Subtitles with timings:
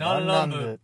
[0.00, 0.80] ダンランブ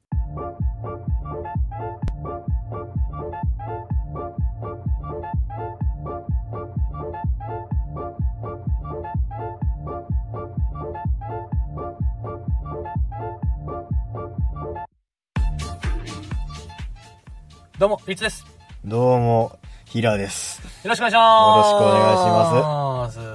[17.79, 18.45] どうも、リツです。
[18.85, 20.61] どうも、ヒラです。
[20.85, 21.71] よろしくお願いします。
[21.71, 22.76] よろしくお願いします。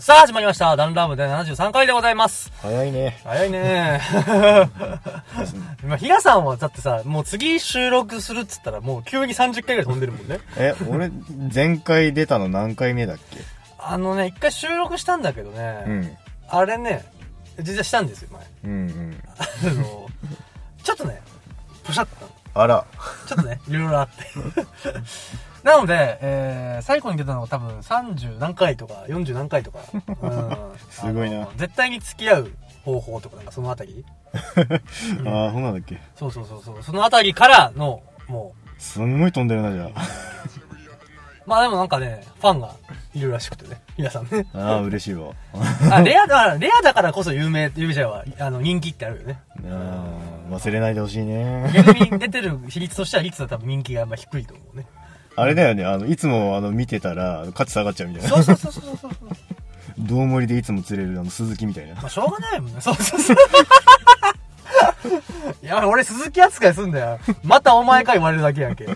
[0.01, 0.75] さあ、始まりました。
[0.75, 2.51] ダンランブ第73回でございます。
[2.59, 3.21] 早いね。
[3.23, 4.01] 早いね
[5.83, 10.39] 今、ヒラさんはだってさ、もう次収録するっつったらもう急に30回ぐらい飛んでるもんね。
[10.57, 11.11] え、俺、
[11.53, 13.41] 前回出たの何回目だっけ？
[13.77, 16.17] あのね、一回収録したんだけどね、うん。
[16.49, 17.05] あれね、
[17.59, 18.41] 実はしたんですよ、前。
[18.63, 19.23] うんうん。
[19.37, 20.07] あの、
[20.81, 21.21] ちょっとね、
[21.83, 22.27] ポシャッと。
[22.55, 22.83] あら。
[23.27, 24.25] ちょっとね、いろいろあって。
[25.63, 29.79] なので、えー、最後に出たのが多分30何回とか40何回とか。
[29.93, 32.51] うん、すごいな絶対に付き合う
[32.83, 34.05] 方法とかなんかそのあたり？
[34.33, 35.99] ああ、そうなんだっけ。
[36.15, 36.83] そうそうそうそう。
[36.83, 39.91] そのあたりからの、もすんごい飛んでるな、じゃう、
[41.45, 42.71] まあでもなんかね、ファンが
[43.13, 43.79] いるらしくてね。
[43.97, 44.47] 皆さんね。
[44.53, 44.57] あ。
[44.57, 45.33] ああ、嬉しいわ。
[45.91, 49.39] あ、レアだ、レアだからこそ有名、有名じゃは、あの、人気ってあるよね。
[49.69, 50.03] あ
[50.49, 51.71] あ、忘れないでほしいね。
[51.73, 54.85] 逆に出てる比率としては率は多分人気があんま低いと思うね。
[55.41, 58.29] あれだよね、あの、いつもあの、見てたら、価値下がっちゃうみたいな。
[58.29, 59.11] そうそうそうそうそう。
[59.99, 61.95] 道盛りでいつも釣れる、あの、鈴木みたいな。
[61.95, 62.79] まあ、しょうがないもんね。
[62.79, 63.37] そうそうそう。
[65.63, 67.19] いや、俺鈴木扱いすんだよ。
[67.43, 68.85] またお前か言われるだけやんけ。
[68.85, 68.95] そっ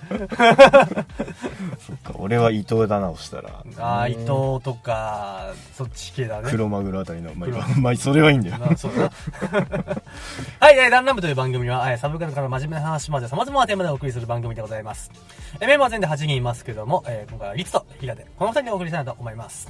[2.04, 3.64] か、俺は伊藤だな、押したら。
[3.80, 4.28] ああ、伊ね藤
[4.64, 6.50] とか、そっち系だね。
[6.50, 7.34] 黒マグロあたりの。
[7.36, 8.56] まあ黒、まあ、それはいいんだよ。
[8.72, 9.12] あそうだな。
[10.60, 15.12] はい、えー、ダンラムという番組は、えーサブカルから真面目な話まで様々なテーマでお送りする番組でございます。
[15.60, 19.70] えーメンバーは全で8人いますけども、えー今回はリツとヒラで、この2人でお送りしたいなと思います。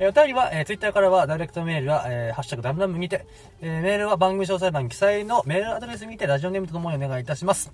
[0.00, 3.26] えーお便りは、えー、ツイッターからは、ダイレクトメールは、えーハッシュタグダンラムにて、
[3.60, 7.70] えーメールは番組詳細欄記載のメールアドレスにて、ラジオネームとともにお願いいたします。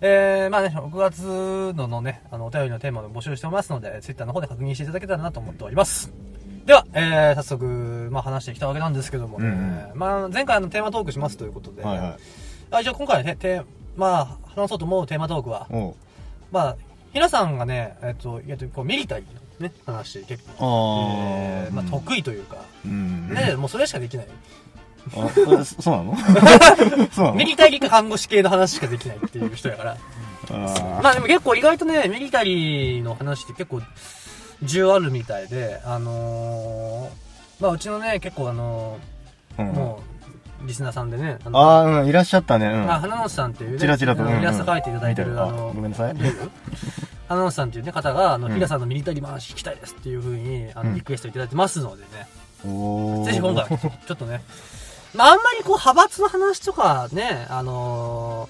[0.00, 6.12] えー、まあね、6月ののね、あの、お便りのテーマを募集しておりますので、ツイッターの方で確認していただけたらなと思っております。
[6.66, 12.16] では、えー、早速、まあ話してきたわけなんですけどもね、うんまあ前回あのテーマトークしますということで、はいはい。
[12.72, 13.62] あじゃあ今回ね、て
[13.94, 15.68] まあ話そうと思うテーマトークは。
[16.50, 16.76] まあ、
[17.12, 21.90] 皆さんがね、えっと、いやこうミリタリーのね、話結構、あえー、まあうん。
[21.90, 23.28] 得意というか、うん。
[23.32, 24.26] ね、もうそれしかできない。
[25.16, 26.16] あ、あそそうなの？
[27.12, 27.34] そうなの？
[27.38, 29.96] ミリタリーか看護師系の話しかできないっていう人やから。
[30.50, 33.80] あまあでも結構意外とね、ミリタリーの話って結構、
[34.62, 39.70] 需要あるみたいで、あのー、まあうちのね、結構あのーうん。
[39.70, 40.00] ー、も
[40.62, 42.66] う、リスナーさんでね、あのあー、うん、いらっしゃったね。
[42.66, 42.90] うん。
[42.90, 44.22] あ、花本さんっていうね、チラチラと。
[44.22, 44.34] うんうん。
[44.34, 45.44] あのイラスト描いていただいてる、見てる。
[45.44, 46.14] ああの、ごめんなさい
[47.24, 48.54] 見える花本さんっていうね、方が、あの、うん。
[48.54, 50.94] ヒラさんのミリタリー話聞きたいですっていうふうに、あの、うん。
[50.94, 52.08] リクエストいただいてますのでね、
[53.24, 54.42] ぜひ今回、ちょっとね、
[55.14, 58.48] まあ、あんまりこう、派閥の話とかね、あの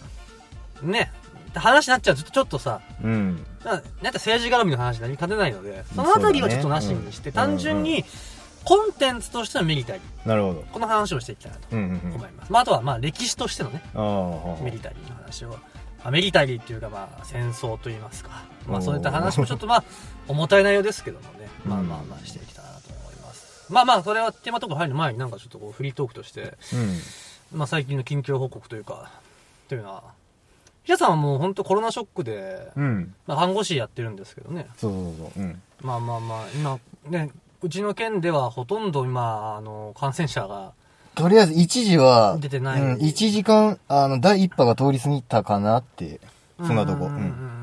[0.83, 1.13] ーね、
[1.55, 3.47] 話になっちゃうとちょっとさ、うん。
[3.65, 7.53] ななんか政治絡みの話になりかねないので、そのあたりはちょっとなしにして、そうだね。
[7.55, 8.05] 単純に、
[8.65, 10.65] コンテンツとしてのミリタリー、なるほど。
[10.73, 12.15] この話をしていきたいなとうんうんうん。
[12.15, 12.53] 思います。
[12.53, 13.83] まあ、あとは、まあ、歴史としてのね、
[14.63, 15.59] ミリタリーの話を、ま
[16.05, 19.85] あ、ミリタリーっていうかまあ戦争といいますか、まあそういった話もちょっとまあ
[20.29, 23.73] 重たい内容ですけどもね、まあまあまあしていきたいなと思います。
[23.73, 26.55] まあまあそれはテーマトーク入る前になんかちょっとこうフリートークとして、
[27.53, 27.59] うん。
[27.59, 29.11] まあ最近の近況報告というか、
[29.69, 30.03] というのは、
[30.87, 33.15] 皆さんはもう本当コロナショックで、うん。
[33.27, 35.43] まあ看護師やってるんですけどね、そうそうそう。
[35.43, 35.63] うん。
[35.81, 37.31] まあまあまあ今ね、
[37.63, 40.73] うちの県ではほとんど今、あの、感染者が、
[41.15, 46.21] とりあえず一時は、出てないうん、1時間、あの、第一波が通り過ぎたかなって、
[46.59, 47.07] そんなとこ。
[47.07, 47.54] うん。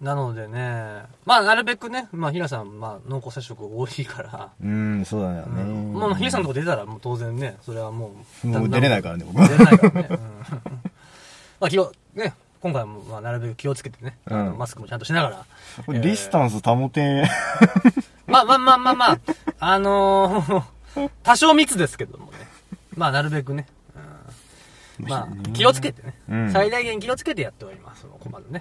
[0.00, 5.64] ううんうんうんなのでね、まあ、なるべくね、まあ、ひらさん、まあ、濃厚接触多いから、うん、そうだよね。
[5.98, 8.12] まあ、ひらさんのとこ出たら、もう当然ね、それはも
[8.44, 9.48] う、もう出れないからね、僕。
[9.48, 10.08] 出れないからね。
[10.10, 10.18] うん。
[11.60, 14.58] まあ、気を、ね、今回も、まあ、なるべく気をつけてね、うん。
[14.58, 15.46] マスクもちゃんとしながら、
[15.88, 17.24] ディスタンス保て、
[18.28, 19.18] まあまあまあまあまあ、
[19.60, 20.62] あのー
[21.22, 22.38] 多少密ですけどもね、
[22.96, 23.66] まあ、なるべくね、
[25.00, 25.08] うん。
[25.08, 26.52] まあ、気をつけてね、うん。
[26.52, 28.60] 最大限気をつけてやっております、その困るね。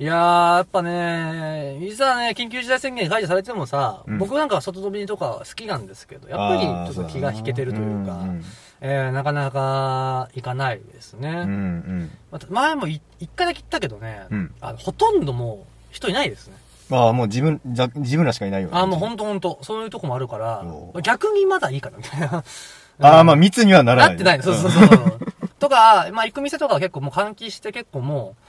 [0.00, 8.42] いやー、やっぱね、いざね、緊急事態宣言解除されてもさ、うん僕なんかは外飛びとか好きなんですけど、やっぱりちょっと気が引けてるというか、う
[8.80, 11.28] えー、なかなか行かないですね。
[11.28, 16.56] うん、うんまた前もい一回だけ行ったけどね、うんあのほとんどもう人いないですね。
[16.90, 16.96] うん。
[16.96, 18.76] ああ、もう自分、じゃ自分らしかいないよね。
[18.76, 22.42] あ、もうほんとほんと、そういうとこもあるからお、逆にまだいいかな、みたいな。
[23.00, 24.08] ああ、まあ密にはならない。
[24.10, 24.42] なってない。
[24.42, 25.18] そうそうそう。
[25.60, 28.43] とか、まあ行く店とかは結構もう換気して結構もう、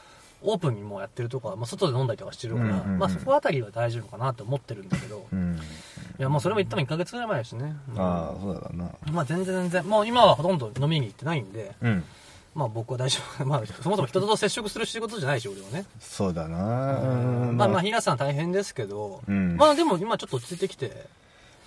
[0.45, 5.59] オープンにもうやってるとか、まあ外で飲んだりとかしてるから、うんうんうんまあそこあたりは大丈夫かなと思ってるんだけど、うん。
[6.17, 7.75] いやもうそれも言っても1ヶ月ぐらい前だしね。
[7.93, 8.91] うんああ、そうだな。
[9.11, 12.03] まあ全然全然、もう今はほとんど飲みに行ってないんで、うん。
[12.53, 13.43] まあ僕は大丈夫。
[13.45, 15.85] まあそもそも人と接触する仕事じゃないし、俺はね。
[15.99, 17.05] そうだなう
[17.51, 21.07] んまあまあ、平さん大変ですけど、うんまあでも今ちょっと落ち着いてきて、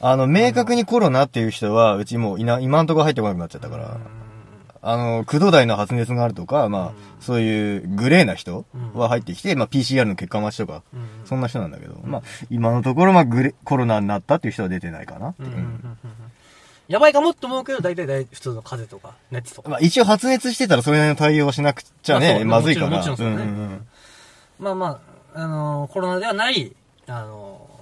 [0.00, 3.98] あの、明確にコロナっていう人は、うちもういな、今んとこ入ってこなくなっちゃったから、
[4.82, 8.64] あの、駆動台の発熱があるとか、まあ、そういうグレーな人
[8.94, 11.08] は入ってきて、まあ PCR の結果待ちとか、うん。
[11.24, 15.34] そんな人なんだけど、まあ、今のところ、まあ、グレ、コロナになったっていう人は出てないかな。
[16.88, 19.68] やばいかもって思うけど、大体大普通の風邪とか、熱とか。
[19.68, 22.88] まあ、一応発熱してたらそれなりの対応をしなくちゃね、まずいから。
[22.96, 23.36] もちろんそうね。
[23.36, 23.86] んん
[24.58, 25.00] まあま
[25.34, 26.74] あ、あのーコロナではない、
[27.06, 27.78] あのー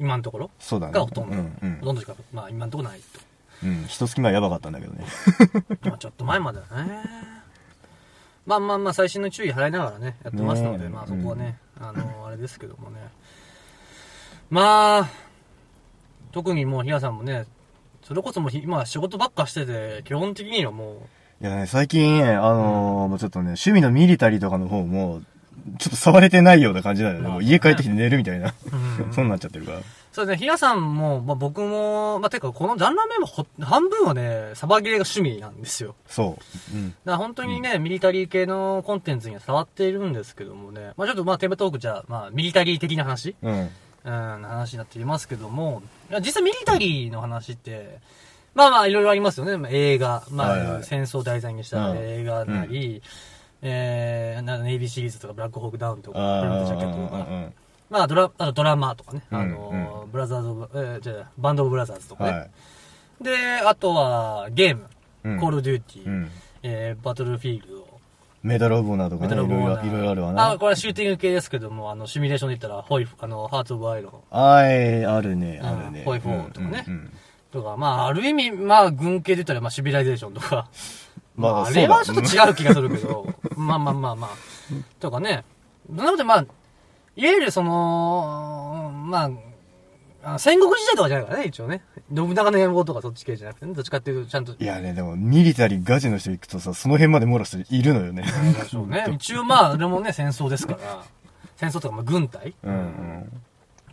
[0.00, 0.94] 今のところそうだね。
[0.94, 1.36] がほとんど。
[1.36, 1.42] ほ
[1.84, 1.94] とん。
[1.96, 3.20] どしか、まあ今のところないと。
[3.62, 3.84] うん。
[3.86, 5.04] 一月前やばかったんだけどね。
[5.82, 7.02] まあちょっと前までだね。
[8.46, 12.98] まあまあまあ、最新の注意払いながらね、やってますので、まあそこはね、あのーあれですけどもね。
[14.50, 15.08] まあ、
[16.32, 17.44] 特にもう、ひやさんもね、
[18.02, 21.06] それこそもうひ、今仕事ばっかしてて、基本的にはも
[21.40, 25.20] いやね、最近ね、あのーもうちょっとね、趣味のミリタリーとかの方も、
[25.78, 27.28] ちょっと触れてないような感じなんだよね。
[27.28, 28.48] まあもう家帰ってきて寝るみたいな。
[28.48, 28.52] う、
[29.04, 29.78] う んそうなっちゃってるから。
[30.12, 35.94] そうですね、ひやさんも、まあ僕も、まあてか、このジャンラーメンもほ半分はね、サバゲーが趣味なんですよ。
[36.08, 36.36] そ
[36.74, 36.76] う。
[36.76, 36.90] うん。
[36.90, 43.36] だから本当にね、ミリタリー系のコンテンツには触っているんですけどもね、まあちょっとまあテーマトークじゃあ、まあミリタリー的な話。
[43.40, 43.70] うん。
[44.02, 44.10] うん、
[44.42, 45.82] 話になっていますけども、
[46.20, 47.98] 実際ミリタリーの話って、
[48.54, 49.56] まあまあいろいろありますよね。
[49.58, 50.84] まあ映画、まあ、はいはい。
[50.84, 51.98] 戦争を題材にしたうん。
[51.98, 53.02] 映画なり、
[53.62, 57.54] えー、なんかネイビーシリーズとかブラックホークダウンとか、あブルームジャケッートとか、うん
[57.90, 62.30] まあドラ、あとドラマとかね、うんあの、ブラザーズオブ、えー、じゃあバンドオブブラザーズとかね。
[62.30, 63.24] はい。
[63.24, 64.86] で、あとはゲーム、
[65.24, 65.40] うん。
[65.40, 66.30] コールデューティー、うん。
[66.62, 68.00] えー、バトルフィールド、
[68.42, 69.82] メダルオブオーナーとかメね、いろいろ、タルボーナ。
[69.82, 70.50] ーいろいろあるわな。
[70.52, 75.68] あ、これはシューティング系ですけども、あの、シミュレーションで言ったら、ホイフ、あの、ハーツオブアイロンはい、あるね、うん。
[75.68, 76.04] あるね。
[76.04, 76.84] ホイフォーとかね。
[76.86, 77.12] うんうん。
[77.50, 80.68] とか、まあ、ある意味、まあ、軍系で言ったら、まあ、シビライゼーションとか、
[81.36, 83.26] まあまあ、あれはちょっと違う気がするけど、
[83.56, 84.30] まあまあまあまあ、
[85.00, 85.44] とかね。
[85.90, 86.44] なので、まあ、
[87.20, 89.30] いわゆるその、ま
[90.24, 91.82] あ、戦国時代とかじゃないからね、一応ね。
[92.14, 98.24] 信長の野望とかそっち系じゃなくてね、どっちかっていうと、ちゃんと、いやね、でも、ミリタリーガチの人行くとさ、その辺まで網羅する人いるのよね。
[98.70, 99.04] そうね。
[99.12, 101.04] 一応まあ、でもね、戦争ですから、
[101.56, 103.42] 戦争とか、まあ、軍隊うんうん。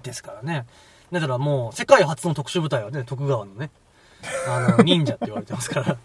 [0.03, 0.65] ですからね。
[1.11, 3.71] だからもう、世界初の特殊部隊はね、徳川のね、
[4.47, 5.97] あの、忍者って言われてますから。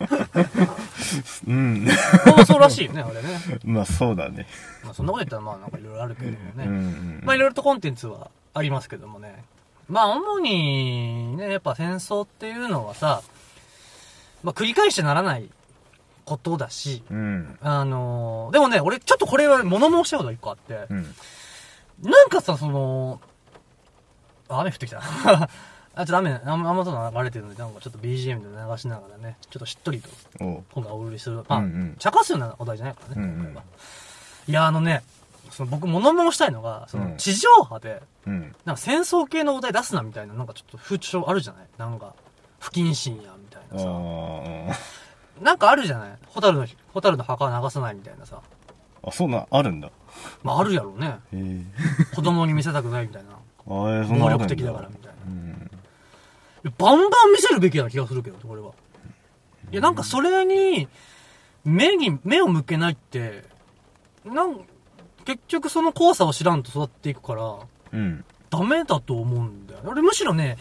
[1.47, 1.85] うん。
[1.85, 1.93] ま
[2.39, 3.41] あそうらしいよね、あれね。
[3.65, 4.47] まあ、そうだね。
[4.85, 6.43] まあそんなこと言ったらまあなんかいろいろあるけどもね。
[6.59, 7.21] うんうん。
[7.25, 9.45] まあいろいろとコンテンツはありますけどもね。
[9.89, 13.23] まあ主にね、やっぱ戦争っていうのはさ、
[14.43, 15.49] まあ繰り返してならない
[16.25, 17.59] ことだし、うん。
[17.61, 21.15] あのーでもね、俺ちょっとこれは物申したいことが一個あって、うん。
[22.03, 23.21] なんかさ、その、
[24.49, 25.01] あ雨降ってきた。
[25.95, 30.09] あ、ちょっと雨、雨、雨と流れてるので、なんかちょっと BGM で流しながらね、ちょっとしっとりと。
[30.39, 31.37] 今回お送りする。
[31.49, 33.63] まあ、うんうん茶化すようなお題じゃないからね、今回は。
[34.49, 35.03] いや、あのね、
[35.51, 38.55] その僕物申したいのが、そのうん地上波で、うん。
[38.65, 41.67] なんか戦争系のお題出すなみたいな、なんかちょっと風潮あるじゃない？
[41.79, 42.15] なんか、
[42.59, 43.87] 不謹慎や、みたいあなさ。
[43.87, 44.75] ー
[45.43, 46.11] なんかあるじゃない？
[46.29, 48.41] ホタルの、ホタルの墓は流さないみたいなさ。
[49.05, 49.91] あ、そんな、あるんだ。
[50.43, 51.19] まああるやろうね。
[52.15, 53.31] 子供に見せたくないみたいな。
[53.35, 55.71] あえ、そんなことあるん暴力的だからみたいなうん。
[56.79, 58.73] バンバン見せるべきな気がするけど、これは。
[59.71, 60.89] いや、なんかそれに、
[61.65, 63.45] 目に、目を向けないって、
[64.25, 64.61] なん、
[65.25, 67.57] 結局その交差を知らんと育っていくから、
[67.93, 68.25] うん。
[68.51, 69.81] ダメだと思うんだよ。
[69.85, 70.59] 俺むしろね、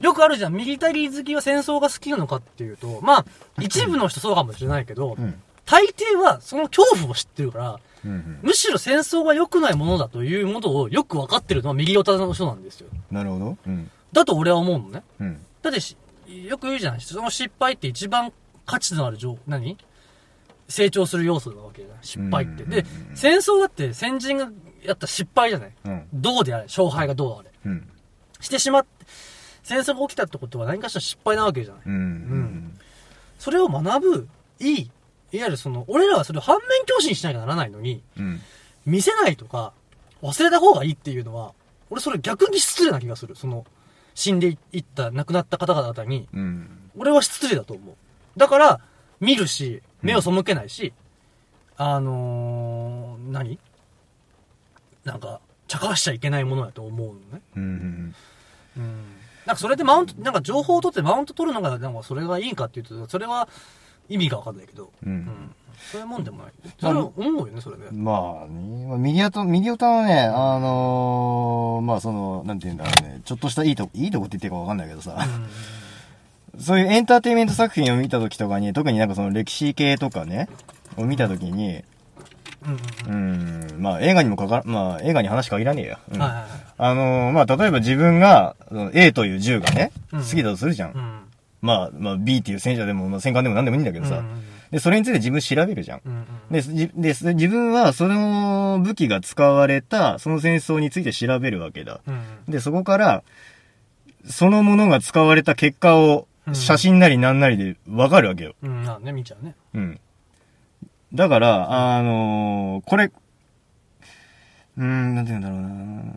[0.00, 3.24] よくあるじゃん、ミリタリー好きは戦争が好きなのかっていうと、まあ、
[3.60, 5.40] 一部の人そうかもしれないけど、うん。
[5.64, 8.38] 大抵はその恐怖を知ってるから、うん。
[8.42, 12.88] むしろ戦争が良くないものだというものをよく分かってるのは右オタの人なんですよ。
[13.10, 13.56] なるほど。
[13.66, 13.90] うん。
[14.14, 15.02] だと俺は思うのね。
[15.20, 15.44] うん。
[15.60, 18.32] だってし、よく言うじゃないその失敗って一番
[18.64, 19.76] 価値のある情、何？
[20.66, 22.62] 成長する要素なわけじゃない失敗って。
[22.62, 24.50] うんで、戦争だって先人が
[24.82, 26.06] やった失敗じゃないうん。
[26.14, 27.50] どうであれ、勝敗がどうあれ。
[27.66, 27.88] うん。
[28.40, 28.88] してしまって、
[29.62, 31.92] 戦争が起きたってことは何かしら失敗なわけじゃないうん。
[31.94, 32.78] うん。
[33.38, 34.28] それを学ぶ、
[34.60, 34.90] いい、
[35.32, 38.40] いわゆるその、俺らはそれを反面教師にしなきゃならないのに、うん。
[38.86, 39.72] 見せないとか、
[40.22, 41.52] 忘れた方がいいっていうのは、
[41.90, 43.36] 俺それ逆に失礼な気がする。
[43.36, 43.66] その、
[44.14, 46.90] 死んでいった、亡くなった方々に、うん。
[46.96, 47.94] 俺は失礼だと思う。
[48.36, 48.80] だから、
[49.20, 50.92] 見るし、目を背けないし、
[51.76, 53.58] あのー、何？
[55.04, 57.42] なんか、茶化しちゃいけないものだと思うのね。
[57.56, 58.14] うん。
[58.76, 59.04] うん。
[59.46, 63.48] なんかそれでマウント、なんか情報を取ってマウント取るのが、なんかそれがいいんかっていうと、それは
[64.08, 65.06] 意味がわかんないけど、う。
[65.06, 65.54] うんん。
[65.90, 66.52] そういうもんでもない。
[66.80, 67.84] それは思うよね、それで。
[67.92, 75.26] まあね、まあ、ミディアと、ミディオタはね、あのーまあその、なんて言うんだろうね、ちょっとしたいいとこ、いいとこって言ってるかわかんないけどさ、
[76.58, 80.48] そういうエンターテインメント作品を見た時とかに、特になんかその歴史系とかね、
[80.96, 81.82] を見たときに、
[83.06, 85.98] うんうんうん、まあ映画にもかか、まあ映画に話限らねえや。
[86.12, 86.48] うんはいはいはい。
[86.78, 88.56] あのーまあ例えば自分が、
[88.94, 91.24] A という銃がね、うん好きだとするじゃん。
[91.64, 91.68] うん。
[91.68, 94.18] まあ、まあ B っていう戦車でも、まあ、戦艦でも何でもいいんだけどさ。
[94.18, 96.00] うんうんで、それについて自分調べるじゃん。
[96.04, 102.00] うんうんで、自分はその武器が使われた、その戦争について調べるわけだ。
[102.08, 103.22] うんで、そこから、
[104.26, 108.54] そのものが使われた結果をう、ん写真なりなんなりでわかるわけよ。
[108.62, 108.82] うん。
[108.82, 109.54] なあね、見ちゃうね。
[109.74, 110.00] うん。
[111.14, 113.12] だから、あのーこれ、
[114.76, 116.14] うーん、なんて言うんだろうな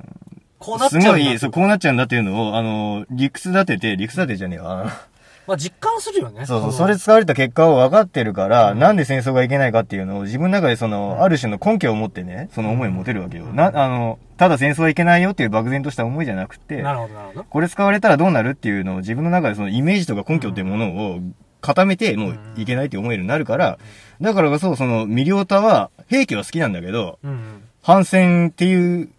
[0.58, 4.92] こうなっちゃうんだすごい、そう、こうなっちゃうんだっていうのを、あのー理屈立てて、理屈立てじゃねえわ。
[5.48, 6.46] まあ実感するよね。
[6.46, 13.46] そうそう、のそれ使われた結果を分かってるから、うんなんで戦争がいけないかっていうのを自分の中でその、ある種の根拠を持ってね、その思いを持てるわけよ。
[13.46, 17.44] な、あの、ただ戦争はいけないよっていう漠然とした思いじゃなくて、なるほど、なるほど。
[17.46, 21.20] これ使われたらどうなるっていうのを自分の中でそのイメージとか根拠っていうものを
[21.62, 23.80] 固めて、もういけないって思えるようになるから、
[24.22, 27.64] だからこそ、その、ミリオタは、兵器は好きなんだけど、うんうん。
[27.82, 29.10] 反戦っていう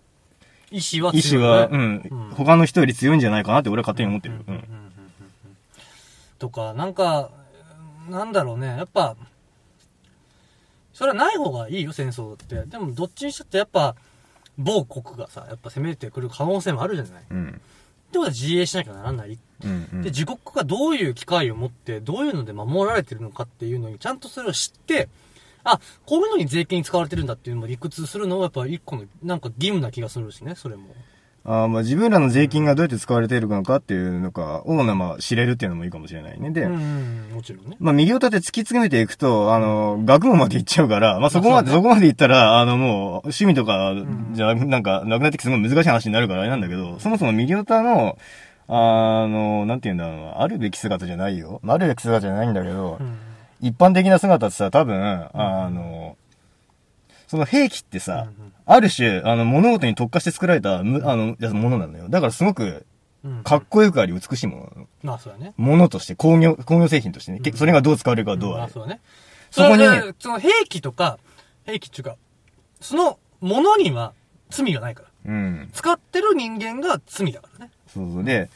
[0.70, 4.34] 意志は意志は、強いよねうんうん、他の人より強いんじゃないかなって俺は勝手に思ってる。
[4.46, 4.64] うん。
[6.38, 7.30] とか、なんか、
[8.08, 9.16] なんだろうね、やっぱ、
[10.92, 12.64] それはない方がいいよ、戦争って。
[12.66, 13.94] でも、どっちにしたってやっぱ、
[14.58, 17.22] 某国がさ、やっぱ攻めてくる可能性もあるじゃない。
[17.22, 17.52] ってうん。
[17.52, 17.60] こ
[18.12, 19.38] とは自衛しなきゃならない。
[19.64, 19.88] うん。
[19.92, 25.08] うんで、自国がどういう機会を持って、どういうので守られてるのかっていうのに、ちゃんとそれを知って、
[25.62, 30.94] あ、こういうのに税金に使われてるんだっていうのを理屈するのはやっぱ一個の、なんか義務な気がするしね、それも。
[31.44, 36.50] あーまあ自分らの税金がどうやって使われているのかっていうのかを、まあ知れるっていうのもいいかもしれないね。
[36.50, 37.76] で、うんうん、もちろんね。
[37.80, 48.18] まあ右を立て突き詰めていくと、あの、学問まで行っちゃうから、まあそこまで、まあそうねそこまで行ったら、あのもう、趣味とかん、じゃ、なんか、なくなってきてすごい難しい話になるからあれなんだけど、そもそも右オタの、
[48.68, 51.60] あの、なんて言うんだろうな、あるべき姿じゃないよ。
[51.62, 53.16] まああるべき姿じゃないんだけどう、ん。
[53.60, 56.17] 一般的な姿ってさ、多分、あの、
[57.28, 62.10] その兵器ってさ、うんうんある種、あの、物事に特化して作られた、むあの、ものなのよ。
[62.10, 62.84] だからすごく、
[63.24, 63.42] うん。
[63.42, 64.86] かっこよくあり美しいものなの。
[65.02, 65.54] まあ、そうだね。
[65.56, 67.40] ものとして、工業、工業製品としてね。
[67.40, 68.60] けうんそれがどう使われるかはどうあれ。
[68.60, 69.00] まあそうだね。
[69.50, 71.18] そこにそれでその兵器とか、
[71.64, 72.16] 兵器っていうか、
[72.82, 74.12] そのものには
[74.50, 75.32] 罪がないから。
[75.32, 75.70] うん。
[75.72, 77.70] 使ってる人間が罪だからね。
[77.86, 78.24] そうそう。
[78.24, 78.50] で、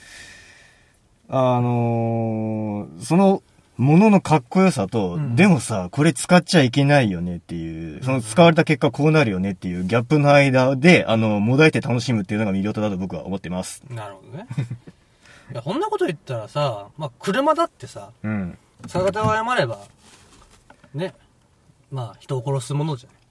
[1.31, 3.43] あのーその、
[3.83, 13.83] もののかっこよさと、うんでもさ、これ使っちゃいけないよねっていう、その使われた結果こうなるよねっていうギャップの間で、あの、もだえて楽しむっていうのが魅力だと僕は思ってます。
[13.91, 14.47] なるほどね。
[15.53, 18.59] いや、こんなこと言ったらさ、まあ、車だってさ、うん。
[18.87, 19.79] 逆手を謝れば、
[20.95, 21.15] ね、
[21.91, 23.22] まあ、人を殺すものじゃない。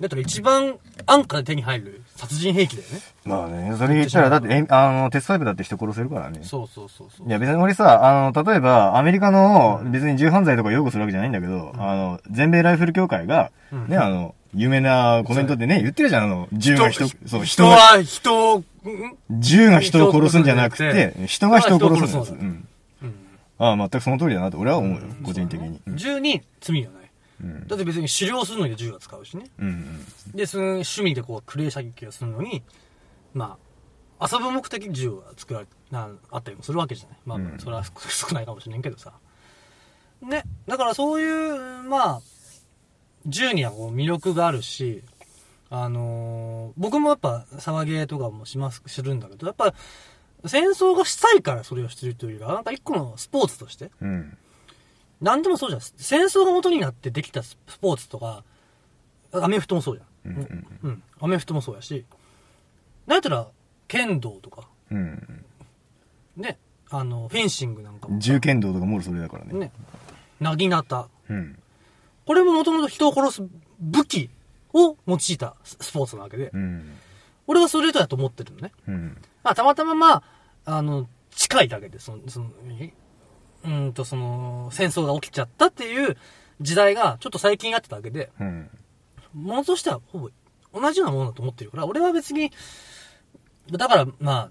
[0.00, 0.76] だったら一番
[1.06, 3.00] 安価で手に入る殺人兵器だよね。
[3.24, 6.40] まあね、それ言ったら、だって、えあの、鉄パイプだって人殺せるからね。
[6.42, 7.28] そうそうそうそう。
[7.28, 18.64] いや別に俺さ、あの、例えば、アメリカの、別に銃犯罪とか擁護するわけじゃないんだけど、あの、全米ライフル協会が、うんね、あの、有名なコメントでね、言ってるじゃん、あの、銃が人、そう、人は人を、ん？
[19.30, 22.32] 銃が人を殺すんじゃなくて、人が人を殺すんです。
[22.32, 22.38] うん。
[22.38, 22.68] うん
[23.58, 25.80] ああ、全くその通りだなと俺は思うよ、個人的に。
[25.86, 27.05] うん銃に罪はない。
[27.40, 27.66] うん。
[27.66, 29.46] だって別に狩猟するのに銃は使うしね。
[29.58, 30.04] うん。
[30.34, 32.62] で、その趣味でこう、クレー射撃をするのに、
[33.34, 33.56] ま
[34.18, 37.18] あ、遊ぶ目的銃は作られ、な、あったりもするわけじゃない。
[37.26, 37.92] まあ、うんそれは少
[38.28, 39.12] 少ないかもしれんけどさ。
[40.22, 40.44] ね。
[40.66, 42.20] だからそういう、まあ、
[43.26, 45.02] 銃にはこう魅力があるし、
[45.68, 49.74] あのー僕もやっぱ騒げとかもします、するんだけど、やっぱ、
[50.44, 54.38] 戦争がしたいからそれをしてるというか、なんか一個のスポーツとして、うん。
[55.20, 55.80] なんでもそうじゃん。
[55.80, 58.44] 戦争が元になってできたスポーツとか、
[59.32, 60.32] アメフトもそうじゃん。
[60.32, 61.02] うんうんうん。
[61.20, 62.04] アメフトもそうやし、
[63.06, 63.48] なんやったら、
[63.88, 65.44] 剣道とか、うん。
[66.36, 66.58] ね、
[66.90, 69.52] あの、フェンシングなんかも、銃剣道とかもろそれだからね。
[69.54, 69.72] ね、
[70.40, 71.08] なぎなた。
[71.28, 71.58] うん。
[72.26, 73.42] これももともと人を殺す
[73.80, 74.30] 武器
[74.72, 76.96] を用いたススポーツなわけで、うん。
[77.46, 78.72] 俺はそれだと思ってるのね。
[78.88, 79.16] うん。
[79.44, 80.22] まあ、たまたままあ、
[80.64, 82.92] あの、近いだけで、その、その、え
[83.66, 86.16] うーんと、その、戦争が起きちゃったっていう
[86.60, 88.70] 時代が、ちょっと最近あってただけで、うん。
[89.34, 90.30] ものとしてはほぼ
[90.72, 92.52] 同じようなものだと思ってるから、俺は別に、
[93.70, 94.50] だから、ま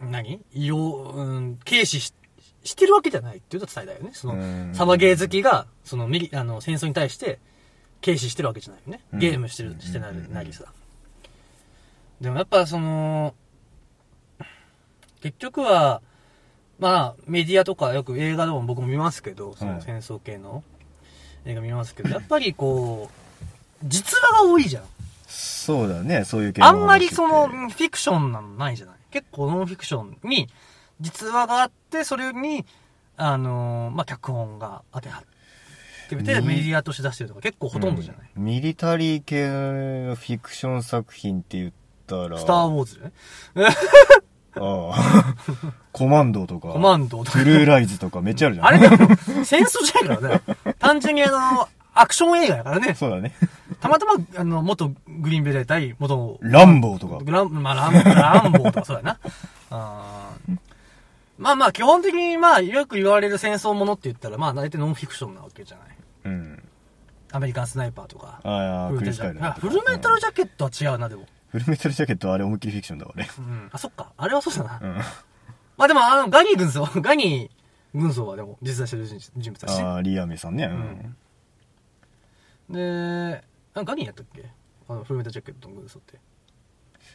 [0.00, 0.40] あ、何？
[0.52, 0.76] 医療、
[1.12, 2.14] うん、軽視し
[2.62, 4.10] してるわけじゃないっていうのが伝えだよね。
[4.14, 7.38] そのうん、サバゲー好きが、そのミリ、あの、戦争に対して、
[8.02, 9.00] 軽視してるわけじゃないよね。
[9.12, 10.64] うんゲームしてる、してなうんなりさ。
[12.20, 13.34] でもやっぱその、
[15.20, 16.00] 結局は、
[16.78, 20.62] まあ、メディアとかよく映画でも僕も見ますけど、そはいの戦争系の
[21.44, 24.84] 映画見ますけど、やっぱりこう、実話が多いじゃん。
[25.26, 28.94] そうだね、そういう系のあんまりその、フィクションなのないじゃない？
[29.10, 30.48] 結構ノンフィクションに
[31.00, 32.64] 実話があって、それに、
[33.16, 35.34] あのーまあ、脚本が当てはって
[36.10, 41.72] てみて、メディアとして出してるとか結構ほとんどじゃない、ミリタリー系のフィクション作品って言っ
[42.06, 42.38] たら。
[42.38, 43.12] スター・ウォーズね。
[44.56, 45.34] ああ。
[45.92, 46.68] コマンドとか。
[46.68, 47.44] コマンドとかブ。
[47.44, 48.66] ルーライズとかめっちゃあるじゃん。
[48.66, 48.78] あれ
[49.44, 50.74] 戦争じゃないからね。
[50.78, 52.94] 単純にあの、アクション映画やからね。
[52.94, 53.34] そうだね。
[53.80, 57.18] たまたま、あの、元グリーンベレー対元、ランボーとか。
[57.30, 59.18] ラン、まあ、ラン、ランボーとかそうやな。
[59.70, 60.58] あー
[61.36, 65.86] まあまあ、基本的にまあ、よく言われる戦争ものって言ったら、まあ、大体ノンフィクションなわけじゃない。
[66.24, 66.62] うん。
[67.32, 68.40] アメリカンスナイパーとか。
[68.44, 71.26] ああ、フルクリスタルあフルメタルジャケットは違うな、でも。
[71.54, 73.28] フルメタルジャケットはあれ思いっきりフィクションだわ、俺。
[73.38, 73.68] うん。
[73.70, 74.10] あ、そっか。
[74.16, 74.80] あれはそうだな。
[74.82, 74.94] うん。
[74.96, 75.04] ま
[75.84, 79.80] あでも、あの、ガニー軍曹、 ガニー軍曹はでも、実在してる人人物だし。
[79.80, 80.64] ああ、リアメさんね。
[80.64, 82.74] うん。
[82.74, 83.44] で、
[83.74, 84.44] あガニーやったっけ？
[84.88, 86.18] あの、フルメタルジャケットの軍曹って。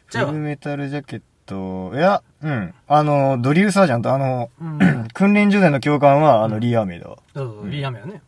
[0.10, 2.74] じフゃあルメタルジャケット、いや、うん。
[2.88, 5.08] あの、ドリルサージャント、あの、うん。
[5.14, 7.18] 訓練所での教官は、あの、リアメだわ。
[7.34, 8.22] そうそう、リーアメやね。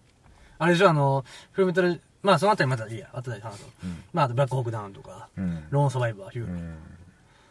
[0.59, 3.69] あれでしょ、あの、フルメタル、まあそのあたりまたいいや、後で話そう。
[3.83, 5.63] うんまあ、あとブラックホークダウンとか、うん。
[5.69, 6.75] ローンサバイバー、ヒュー、うん。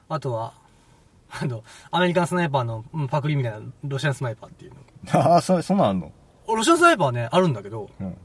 [0.08, 0.52] あとは、
[1.40, 5.20] あの、アメリカンスナイパーの、うんパクリみたいなロシアンスナイパーっていうの。
[5.20, 6.12] ああ、そ、そんなんあんの？
[6.48, 8.16] ロシアンスナイパーはね、あるんだけど、うん。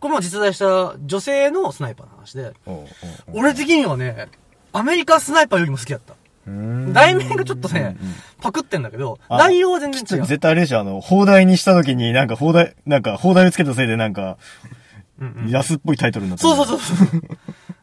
[0.00, 2.86] これも実在した女性のスナイパーの話で、おうおう
[3.28, 4.28] おう俺的にはね、
[4.72, 6.14] アメリカンスナイパーよりも好きだった。
[6.46, 7.96] うーん題名がちょっとね
[8.42, 10.26] パクってんだけど、あ内容は全然違う。
[10.26, 14.36] 絶対あれでしょ、あの、放題にした時に、なんか放題、なんか放題をつけたせいでなんか、
[15.50, 16.42] 安っぽいタイトルになった。
[16.42, 17.20] そうそうそうそう。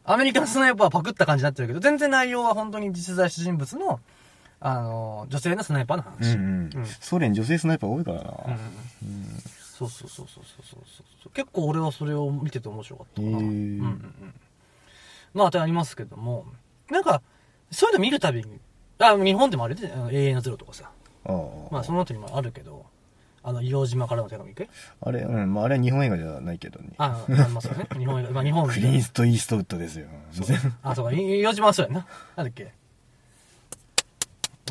[0.04, 4.00] アメリカンスナイパーはパクった感じになってるけど、全然内容は本当に実在した人物の、
[4.60, 6.36] あの、女性のスナイパーのうん話。
[6.36, 6.86] うんうん。
[7.00, 8.30] ソ連女性スナイパー多いからな。
[8.30, 8.58] うん
[9.78, 10.80] そうそうそうそうそうそう
[11.22, 11.30] そう。
[11.32, 13.38] 結構俺はそれを見てて面白かったかな。
[13.38, 14.34] うんうんうん。
[15.34, 16.44] まあ、ありますけども、
[16.90, 17.22] なんか、
[17.70, 18.60] そういうの見るたびに、
[18.98, 20.90] あ、日本でもあれで、永遠のゼロとかさ、
[21.24, 21.34] ああ。
[21.72, 22.84] まあその後にもあるけど、
[23.44, 24.68] あの、硫黄島からの手紙け
[25.00, 26.90] あれ、うん、まああれは日本映画じゃないけどね。
[26.98, 27.86] あ、ありますよね。
[27.98, 30.06] 日本、まあ日本クリーンスト・イーストウッドですよ。
[30.82, 32.06] あ、そうか、硫黄島はそうやな。
[32.36, 32.72] なんだっけ？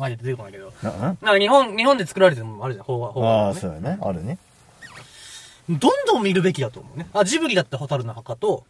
[0.00, 0.72] マジで出てこないけど。
[0.82, 3.98] な、んか日本、日本で作られてるのもあるじゃん、邦画、邦画ああ、ねそうやね。
[4.00, 4.38] あるね。
[5.68, 7.08] どんどん見るべきだと思うね。
[7.12, 8.64] あ、ジブリだった蛍の墓と、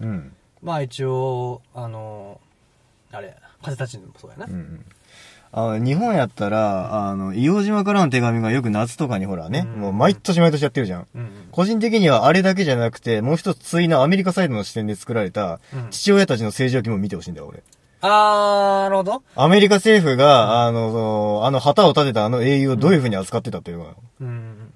[0.00, 0.34] うん。
[0.62, 2.40] まあ一応、あの、
[3.12, 4.46] あれ、風立ちぬもそうやな。
[4.46, 4.84] うんうん。
[5.56, 11.06] あの、日本やったら、あの、硫黄島からの手紙がよく夏とかにほらね、うんもう毎年毎年やってるじゃん。
[11.14, 11.30] うんうん。
[11.52, 17.62] 個人的にはあれだけじゃなくて、もう一つ対のアメリカサイドの視点で作られたうん、父親たちの成長期も見てほしいんだよ、俺。
[18.00, 19.22] あー、なるほど。
[19.36, 24.70] アメリカ政府が、あの、そのあの旗を立てたあの英雄をどういう風に扱ってたっていうのが、うんうん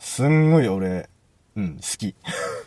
[0.00, 1.08] すんごい俺、
[1.56, 2.16] うん、好き。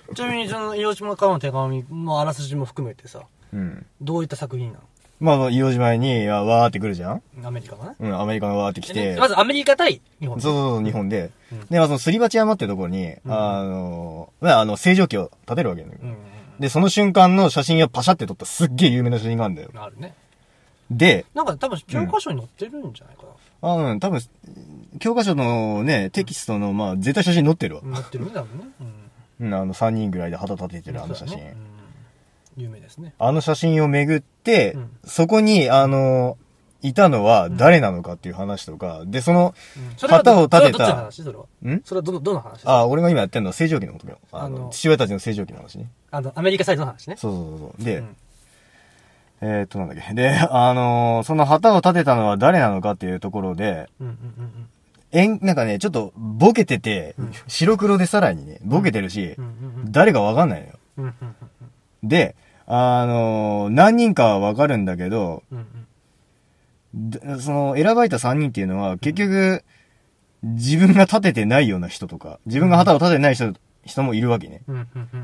[0.08, 0.16] うん。
[0.16, 3.86] ちなみにその、硫黄島からの手紙のあらすじも含めてさ、うん。
[4.00, 4.80] どういった作品な
[5.24, 7.22] まあ、硫黄島に、あわーって来るじゃん？
[7.42, 7.96] のアメリカがね。
[7.98, 9.14] うん、アメリカがわーって来て。
[9.14, 10.42] でまずアメリカ対日本。
[10.42, 11.32] そうそうそう、日本で。
[11.52, 16.18] うんで、まあ、そのすり鉢山ってところに、んあの、まあ、あの、正常期を立てるわけよ、うんうん
[16.60, 19.78] で、その瞬間の写真をパシャって撮ったすっげえ有名な写真があるんだよう。
[19.78, 19.82] ん。
[19.82, 20.14] あるね。
[20.92, 23.24] で、なんか多分教科書に載ってるんじゃないか
[23.62, 23.70] な。
[23.70, 24.22] あうん、多分、
[25.00, 27.82] 教科書のね、テキストの、まあ、絶対写真載ってるわ。
[27.82, 28.66] 載ってるね、多分ね。
[29.40, 29.48] うん。
[29.48, 31.38] うん、あの、3人ぐらいで旗立ててるあの写真。
[31.38, 31.48] そう
[32.58, 33.14] 有名ですね。
[33.20, 36.38] あの写真をめぐって、うんそこに、あの、
[36.82, 41.24] いたのは誰なのかっていう話とか、で、その、うんそれは旗を立てたそれはどっちの話？
[41.24, 41.76] それは。
[41.76, 41.82] ん？
[41.86, 42.62] それはどの、どの話？
[42.66, 44.18] あ、俺が今やってるのは正常期のことよ。
[44.32, 45.90] あの、父親たちの正常期の話ね。
[46.12, 47.16] あの、アメリカサイドの話ね。
[47.18, 47.84] そうそうそうそう。
[47.84, 48.16] で、うん
[49.46, 50.14] えーっと、なんだっけ。
[50.14, 54.70] で、あのーその旗を立てたのは誰なのかっていうところで、うんうんうん
[55.12, 60.74] えん、なんかね、ちょっとボケてて、うん白黒でさらにね、ボケてるし、うんうん誰かわかんないのよ。
[60.98, 61.36] うんうんうん
[62.10, 62.36] で、
[62.68, 65.66] あのー何人かはわかるんだけど、うんうん
[66.96, 69.64] でその選ばれた3人っていうのは、結局、
[70.44, 74.62] 自分が立ててないような人とか、自分が旗を立ててない人、人もいるわけね。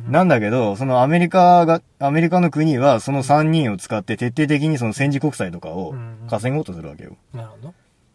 [0.08, 5.94] なんだけど、そのアメリカが、アメリカの国はその3人を使って徹底的にその戦時国債とかを
[6.28, 7.16] 稼ごうとするわけよ。
[7.36, 7.74] なるほど。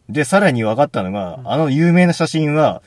[0.08, 2.82] で、さらに分かったのが、あの有名な写真は、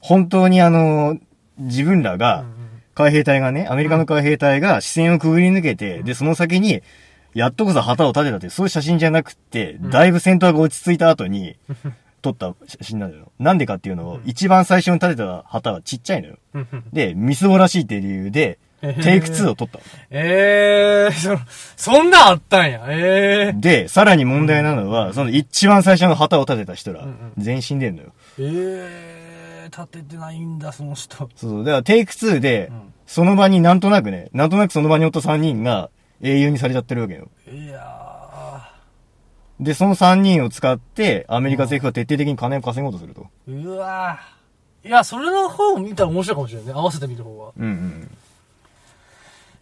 [0.00, 1.18] 本当にあの、
[1.58, 2.61] 自分らうがん、
[2.94, 6.82] 海兵隊がね、アメリカの海兵隊が視線をくぐり抜けて、で、その先に、
[7.34, 11.56] やっとこそ旗を立てたって、そういう写真じゃなくって、んだいぶ戦闘が落ち着いた後に、
[12.22, 13.32] 撮った写真なんだよ。
[13.40, 16.36] なんでかっていうのを、一番最初に立てた旗はちっちゃいのよ。
[16.54, 19.84] うんうん で、みすぼらしいっていう理由で、テイク2を撮ったの。
[20.10, 21.38] ええー、そ、
[21.76, 22.84] そんなんあったんや。
[22.88, 28.12] ええで、さらに問題なのは、その一番最初の旗を立てた人らうんうん、全身でんのよ。
[28.40, 29.11] ええー、
[29.76, 31.28] 立ててないんだ、その人。
[31.34, 31.64] そう。
[31.64, 37.28] だからテイク2でうん、その場になんとなくね、なんとなくその場におった3人が英雄にされちゃってるわけよ。
[37.50, 38.02] いや
[39.60, 43.26] で、その3人を使って、アメリカ政府は徹底的に金を稼ごうとすると。
[43.48, 44.18] ー、うわ
[44.84, 46.72] いや、それの方を見たら面白いかもしれないね。
[46.74, 47.52] 合わせてみる方が。
[47.56, 48.10] うんうん。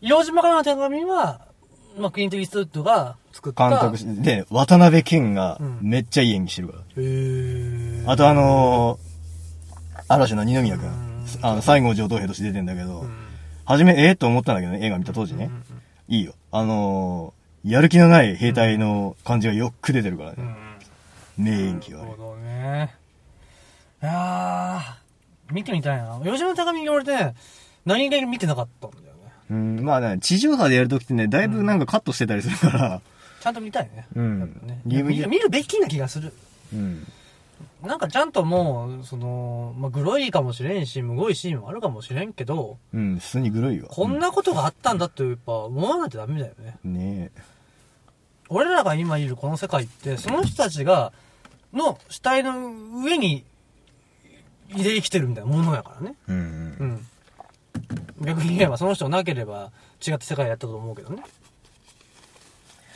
[0.01, 1.47] 硫黄島からの手紙は、
[1.99, 3.69] まあ、クリント・イーストウッドが作った。
[3.69, 6.81] 監督しで、渡辺謙がうんめっちゃいい演技してるから。
[6.97, 8.11] へー。
[8.11, 9.10] あとあのー、
[10.11, 13.11] 嵐の二宮くうんん、あの、西郷上等兵として出てんだけどう、ん、
[13.65, 15.51] 初め、ええと思ったんだけどね、映画見た当時ね
[16.09, 16.15] うん。
[16.15, 16.35] いいよ。
[16.51, 20.37] あのー、やる気のない兵隊の感じがよく出てるからね。
[21.39, 21.45] うん。
[21.45, 22.23] 名演技がねなるほ。
[22.35, 22.97] どね。
[24.03, 26.21] いやー、見てみたいな。
[26.25, 27.35] 吉野高見俺ね、
[27.87, 29.11] 何気に見てなかったんだよね。
[29.51, 33.01] うん、まあね、地上波でやるときってね、だいぶなんかカットしてたりするから、
[33.41, 34.07] ちゃんと見たいね。
[34.17, 36.33] うんね見るべきな気がする。
[36.73, 37.07] うん。
[37.83, 43.89] なんかちゃんともう、その、まあ、グロいかもしれんし、むごいシーンもあるかもしれんけど、うん、普通にグロいわ。
[43.89, 46.79] こんなことがあったんだってやっぱ思わないとダメだよね。
[46.85, 47.31] うんね
[48.53, 51.13] 俺らが今いるこの世界って、その人たちが、
[51.73, 53.45] の死体の上に、
[54.71, 56.15] 入れ生きてるみたいなものやからね。
[56.29, 56.33] え。
[56.33, 56.85] うんう。
[56.85, 57.07] ん。
[58.21, 59.71] 逆に言えば、その人がなければ、
[60.05, 61.23] 違った世界やったと思うけどね。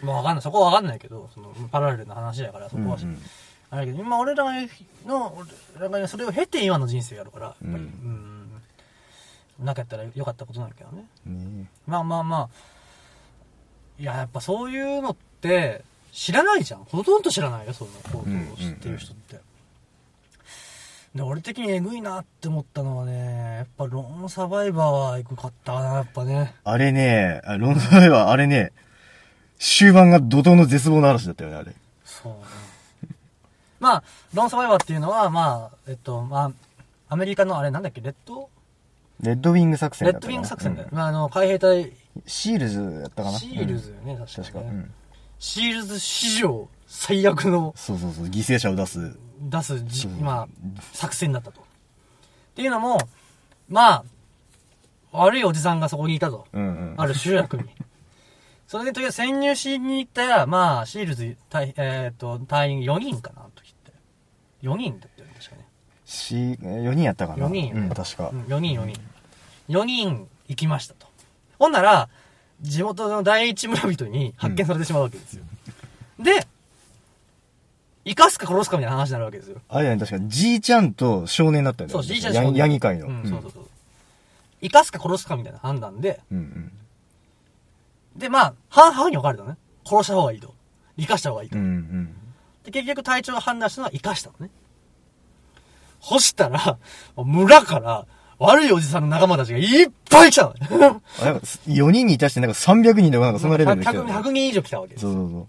[0.02, 0.42] まあわかんない。
[0.42, 3.22] そこはわかんないけど、その、パラレルな話だから、そこは、うんうん
[3.74, 4.52] あれだけど、今俺らが
[5.04, 5.36] の、
[5.76, 7.80] 俺らがそれを経て今の人生やるから、やっぱり、うん
[9.58, 9.66] うん。
[9.66, 11.06] なかったらよかったことなんだけどね。
[11.26, 12.48] ねまあまあまあ、
[13.98, 15.82] いや、やっぱそういうのって、
[16.12, 16.84] 知らないじゃん。
[16.84, 18.22] ほとんど知らないよ、そんなことを
[18.56, 19.40] 知ってる人って。
[21.16, 26.54] で、俺的にエグいなって思ったのはね、やっぱローンサバイバーはエグかったな、やっぱね。
[26.62, 28.72] あれね、あロンドンではあれね、
[29.58, 31.72] 終盤が怒涛の絶望の嵐だったよね、あれ。
[32.04, 32.63] そうね。
[33.84, 36.52] まあ、ローンサバイバーっていうのは、まあ、えっと、まあ、
[37.10, 38.48] アメリカのあれなんだっけ、レッド？
[39.20, 40.88] レッドウィング作戦レッドウィング作戦だよ。
[40.90, 41.92] うんまあ、あの、海兵隊、
[42.26, 44.86] シールズやったかなシールズよね、うん確かに、ね。
[45.38, 49.18] シールズ史上最悪のそうそうそう、犠牲者を出す。
[49.42, 51.60] 出すじまあ、作戦だったと。
[51.60, 51.64] っ
[52.54, 52.98] ていうのも、
[53.68, 54.04] まあ、
[55.12, 56.46] 悪いおじさんがそこにいたと。
[56.54, 56.94] うんうん。
[56.96, 57.64] ある集落に。
[58.66, 63.63] それでとりあえず潜入しに行ったら、まあ、シールズ隊、えっ、と、隊員4人かな、あの時って。
[64.64, 65.66] 4人だったよね、確かね。
[66.06, 68.34] し、4人やったかな？4人やうん、確かう。
[68.34, 69.00] ん、4人、4人。
[69.68, 71.06] 4人行きましたと。
[71.58, 72.08] ほんなら、
[72.60, 75.44] 地元の第一村人に発見されてしまうわけですよ。
[76.18, 76.46] で、
[78.06, 79.60] 生かすか殺すかみたいな話になるわけですよ。
[79.68, 81.92] あれだね、確か、じいちゃんと少年だったよね。
[81.92, 83.06] そう、じいちゃんヤ少年ヤギ界の。
[83.08, 83.68] うん、そうそうそう。
[84.62, 86.72] 生かすか殺すかみたいな判断で、うんうん。
[88.16, 89.56] で、まあ、半々に分かれたのね。
[89.84, 90.54] 殺した方がいいと。
[90.98, 91.58] 生かした方がいいと。
[91.58, 92.16] うんうん。
[92.64, 94.50] で、結局隊長が判断したのは生かしたのね。
[96.00, 96.78] 干したら、
[97.16, 98.06] 村から
[98.38, 101.00] 悪いおじさんの仲間たちがいっぱい来たのね。
[101.20, 104.12] あ、なんか、4人にいたして、なんか300人とかなんかそんなレベルで来たよ100ね。
[104.12, 105.46] 100人以上来たわけですそうそうそう。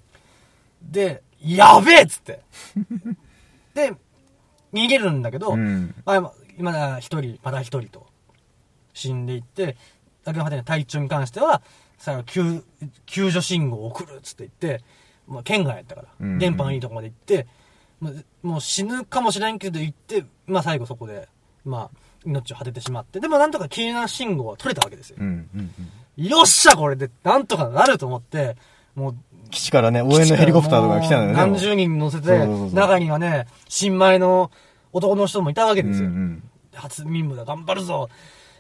[0.92, 2.42] で、やべえっつって。
[3.74, 3.94] で、
[4.74, 8.08] 逃げるんだけど、うんまあ、今だ一人、まだ一人と
[8.94, 9.78] 死んでいって、
[10.24, 11.62] だけど果てに関しては、
[11.98, 12.64] さ救、
[13.06, 14.84] 救助信号を送るっつって言って、
[15.28, 17.48] まあ、県外やったから、うんうん電波のいいとこまで行って、
[18.00, 21.28] もうもう死ぬかもしれんけど行って、まあ最後そこで、
[21.64, 25.18] まあ、命を果ててしまって、でもなんとか救難信号は取れたわけですよ。
[25.20, 25.72] うんうん
[26.18, 26.26] うん。
[26.26, 28.56] よっしゃこれで、なんとかなると思って、
[28.96, 29.16] もう、
[29.52, 31.34] 基地からね、応援のヘリコプターとかが来たのよね。
[31.36, 34.52] 何十人乗せて中にはね、新米の
[34.94, 36.08] 男の人もいたわけですよ。
[36.08, 36.44] うんうん
[36.76, 38.10] 初任務だ、頑張るぞ。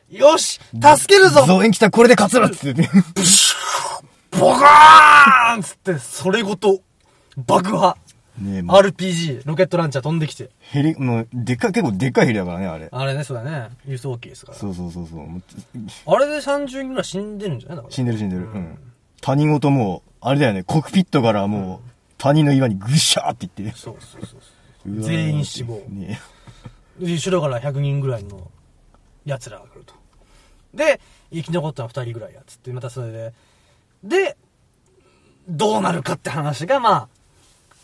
[0.10, 2.89] よし助けるぞ増援来た、これで勝つなっつって。
[4.39, 6.81] ボカーンつって、それごと、
[7.37, 7.97] 爆破。
[8.37, 10.49] ね RPG、ロケットランチャー飛んできて。
[10.59, 12.89] ヘリ、もう、でっかい、結構でっかいヘリだからね、あれ。
[12.91, 13.69] あれね、そうだね。
[13.87, 14.57] 輸送機ですから。
[14.57, 16.15] そうそうそうそう。
[16.15, 17.77] あれで30人ぐらい死んでるんじゃない？
[17.77, 17.93] だから。
[17.93, 18.41] 死んでる死んでる。
[18.43, 18.77] うん。
[19.21, 23.77] 他人事もう、あれだよね、コックピットからもう、他人の岩にぐしゃーって言って。
[23.79, 25.01] そうそうそうそう。
[25.01, 26.19] 全員死亡ね
[26.99, 28.51] で後ろから100人ぐらいの
[29.25, 29.93] 奴らが来ると。
[30.73, 30.99] で、
[31.33, 33.33] 生き残ったのは2人ぐらいやっつって、またそれで。
[34.05, 34.37] で、
[35.49, 37.07] どうなるかって話が、まあ、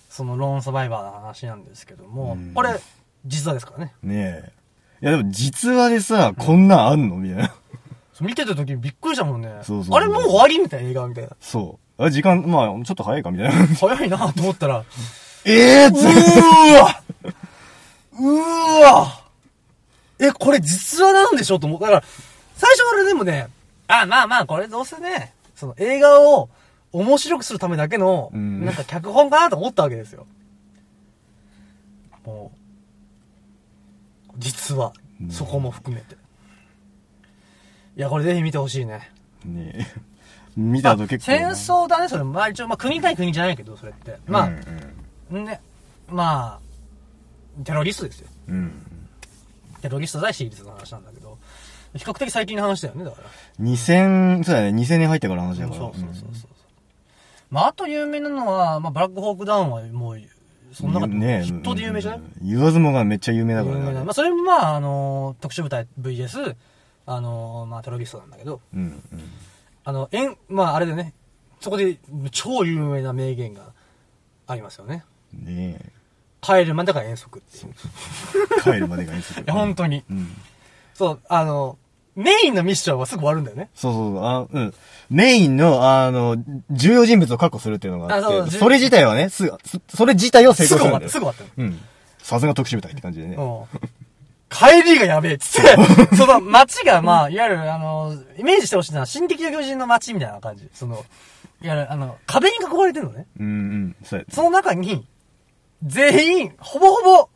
[0.10, 2.80] そのローンサバイバーの話なんですけどもうん、これ、
[3.26, 3.94] 実話ですからね。
[4.04, 4.52] ねえ。
[5.04, 7.16] いやでも実話でさ、こんなんあんの？
[7.18, 7.54] みたいな。
[8.20, 9.50] 見てた時びっくりしたもんね。
[9.64, 11.32] そうそうあれもう終わりみたいな映画みたいな。
[11.40, 12.04] そう。
[12.04, 13.68] あ、時間、まあ、ちょっと早いかみたいな。
[13.76, 14.84] 早いなと思ったら、
[15.44, 17.04] ええー、うつーわ
[18.20, 19.22] うーわ
[20.20, 21.82] え、これ実話なんでしょと思う。
[21.82, 22.04] だから、
[22.56, 23.48] 最初からでもね、
[23.88, 26.50] あ、まあまあ、これどうせね、その映画を
[26.92, 30.26] 面白くするためだけの、うんなんか脚本かなと思ったわけですよ。
[32.26, 32.52] も
[34.30, 36.16] う、実はう、んそこも含めて。
[36.16, 39.12] いや、これぜひ見てほしいね。
[39.46, 39.86] ねえ。
[40.58, 41.56] 見たと結構な。
[41.56, 42.24] 戦争だね、それ。
[42.24, 44.18] まあ一応、まあ国対国じゃないけど、それって。
[44.26, 44.52] まあ、
[45.30, 45.62] うんね、
[46.10, 48.28] まあ、テロリストですよ。
[48.48, 48.56] うん。
[48.56, 48.74] うん。
[49.80, 51.21] テロリスト対シリーズの話なんだけど、
[51.96, 53.30] 比較的最近の話だよね、だから。
[53.66, 55.80] 2000、そうだね、2000年入ってからの話だから。
[55.80, 56.50] そうそうそうそう。
[57.50, 60.22] まあ、あと有名なのは、まあ、ブラックホークダウンはもう、
[60.74, 63.92] そんなうんね筆頭で有名じゃない、うん言わずもがめっちゃ有名だからね。
[63.92, 66.56] まあ、それもまあ、あの、特殊部隊 VS、
[67.06, 69.04] あの、まあ、テロリストなんだけど、うん、うん。
[69.84, 71.14] あの、えん、まあ、あれでね、
[71.60, 72.00] そこで
[72.32, 73.74] 超有名な名言が
[74.48, 75.04] ありますよね。
[75.34, 75.92] ねえ。
[76.42, 78.62] 帰るまでが遠足っていう。
[78.64, 80.04] 帰るまでがいいですいや、 本当に。
[80.10, 80.28] うん。
[80.94, 81.78] そう、あの、
[82.16, 83.70] メインのミッションはすぐ終わるんだよね。
[83.74, 84.74] そうそうそう、あうん。
[85.10, 86.38] メインの、あの、
[86.70, 91.36] 重要人物を確保するっていうのがあって、それ自体はね、すぐ、そそれ自体は成すぐ終わった、功するんだよ。
[91.36, 91.80] すぐ終わったうん。
[92.20, 93.38] さすが特殊部隊って感じでね。
[94.50, 95.78] 帰りがやべえっつって、
[96.18, 100.70] その街がまあ、いわゆるあの、イメージしてほしいのは、新敵の巨人の街みたいな感じ。
[100.74, 101.06] その、
[101.62, 103.26] いわゆるあの、壁に囲まれてるのね。
[103.40, 103.96] うんうん。
[104.04, 104.26] そうや。
[104.30, 105.08] その中に、
[105.84, 107.30] 全員、ほぼほぼ、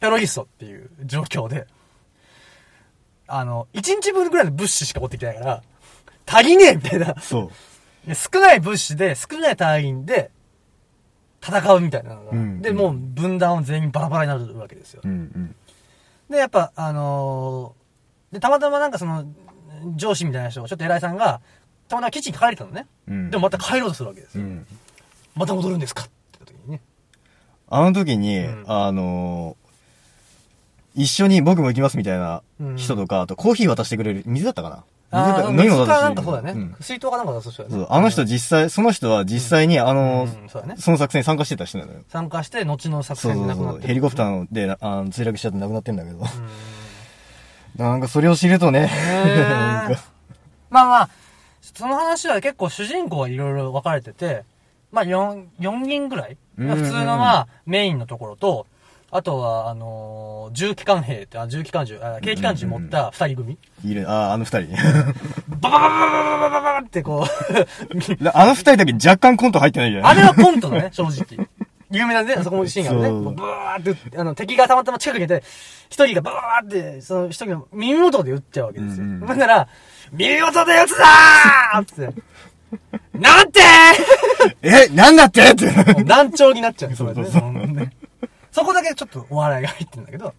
[0.00, 1.66] テロリストっていう状況で、
[3.28, 5.62] あの、1日分ぐらいの物資しか持ってきてないから、
[6.26, 7.14] 足りねえみたいな。
[7.20, 7.50] そ
[8.04, 8.08] う。
[8.08, 10.30] で少ない物資で、少ない隊員で、
[11.42, 15.00] 戦うみたいなのが、うんで、もう分断を全員バラバラになるわけですよ。
[15.04, 15.54] うんうん。
[16.30, 19.24] で、やっぱ、あのーで、たまたまなんかその、
[19.94, 21.40] 上司みたいな人が、ちょっと偉いさんが、
[21.88, 22.86] たまたま基地に帰れたのね。
[23.08, 24.44] うんでもまた帰ろうとするわけですよ。
[24.44, 24.66] うん。
[25.36, 26.02] また戻るんですか？
[26.02, 26.80] って言った時にね。
[27.68, 29.65] あの時に、うんあのー
[30.96, 32.42] 一緒に僕も行きますみたいな
[32.76, 34.84] 人とか、あとコーヒー渡してくれる、水だったかな？
[35.10, 36.60] あ飲み物水かなんかそうだよね。
[36.60, 36.76] ん。
[36.80, 37.84] 水筒かなんか出す人だよね。
[37.84, 40.74] そうあの人実際、その人は実際に、あのーうんそうだね。
[40.78, 42.00] その作戦に参加してた人なのよ。
[42.08, 43.46] 参加して、後の作戦で。
[43.46, 46.18] 亡くなってヘリコプターであの墜落しちゃって亡くなってんだけど。
[47.76, 48.90] なんかそれを知るとね、
[50.70, 51.10] まあまあ、
[51.60, 54.44] その話は結構主人公はいろいろ分かれてて、
[54.92, 56.84] まあ4、4人ぐらい、うんうんうん。
[56.84, 58.66] 普通のまあメインのところと、
[59.10, 63.58] あとは、あのー重機関兵って、あ重機関銃、あ軽機関銃持った二人組。
[63.84, 64.76] いる、あ、あの二人。
[65.60, 71.46] ババババババババってこう、あの二人だけ若干コント入ってないじゃないあれはコントだね、正直。
[71.90, 73.32] 有名なね、あそこもシーンがあるね。
[73.36, 75.42] ブワーって、あの、敵がたまたま近くにいて、
[75.88, 79.04] 一人がブワーって、その一人の耳元で撃っちゃうわけですよ。
[79.04, 79.68] うんうんだから、
[80.12, 82.22] 耳元で撃つなーって。
[83.18, 83.60] なんて
[84.62, 86.04] え、なんだってって。
[86.04, 87.14] 難聴になっちゃう、それね。
[87.16, 87.90] そうそうそう
[88.56, 90.32] そこだけちょっとお笑いが入ってるんだけど、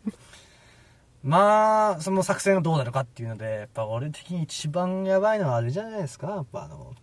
[1.23, 6.95] まあ、その作戦がどうなるかっていうので、やっぱ俺的に一番やばいのはあれじゃないですか、やっぱあの、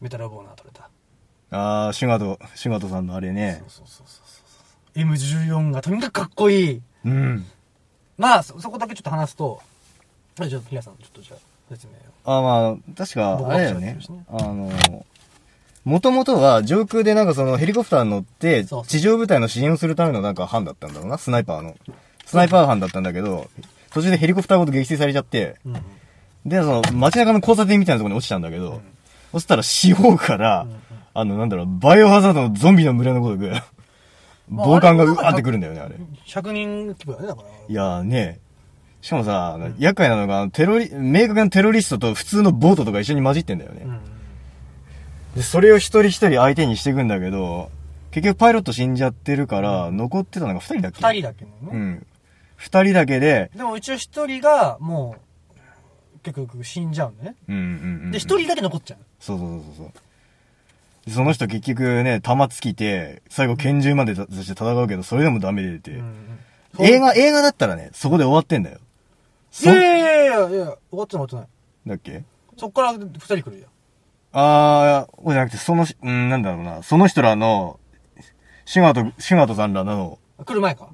[0.00, 0.88] メタルボーナー取れた。
[1.50, 3.62] あー、シュガト、シュガトさんのあれね。
[3.68, 4.22] そうそうそうそ
[4.94, 4.98] う。
[4.98, 6.82] M14 がとにかくかっこいい。
[7.04, 7.44] うん。
[8.16, 9.60] まあ、そ、そこだけちょっと話すと、
[10.38, 12.38] はい、じゃあ、平さん、ちょっとじゃあ、説明を。
[12.38, 13.98] あ、まあ、確か、あれだよね。
[14.28, 15.04] あの、
[15.84, 21.76] もともとは上空でなんかそのヘリコプターに乗って地上部隊の支援をするためのなんか班だったんだろうな、スナイパーの。
[22.26, 23.48] スナイパー班だったんだけど、
[23.92, 25.74] 途中でヘリコプターごと撃墜されちゃって、うん。
[26.44, 28.80] で、その街中の交差点みたいなところに落ちたんだけど、
[29.32, 30.66] そしたら四方から、
[31.12, 33.50] あの、なんだろう、バイオハザードのゾンビの群れのごとく、
[34.48, 35.96] まあ暴漢がうわってくるんだよね、あれ。
[36.26, 37.48] 100人規模だね、だから。
[37.68, 38.40] いやーね、
[39.00, 43.86] しかもさ、厄介なのが、テロリ、明確なテロリストと普通のボートとか一緒に混じってんだよね。
[45.34, 45.40] うん。
[45.40, 47.70] で、それを一人一人相手にしていくんだけど、
[48.10, 51.56] 結局パイロット死んじゃってるから、残ってたのが二人だっけ二人だけのね。
[51.72, 52.06] うん。
[52.56, 57.36] 二人だけで、でも一応一人が、もう、結局死んじゃうんだね。
[57.48, 57.66] うんうんう
[58.08, 58.10] ん。
[58.10, 58.98] で、一人だけ残っちゃう。
[59.18, 59.92] そうそうそうそう。
[61.06, 66.38] でその人結局ね、弾尽きて、最後拳銃まで出して戦うけど、それでもダメで出て、うん。
[66.78, 68.76] 映画、映画だったらね、そこで終わってんだよ。
[68.76, 68.80] い
[69.50, 71.46] そやいやいやいや終わってない終わってない。
[71.86, 72.22] だっけ？
[72.58, 73.68] そっから二人来るよ。
[74.32, 77.80] あー、じゃなくて、その、うん、なんだろうな、その人らの、
[78.64, 80.88] シュガート、シュガートさんらの、来る前か？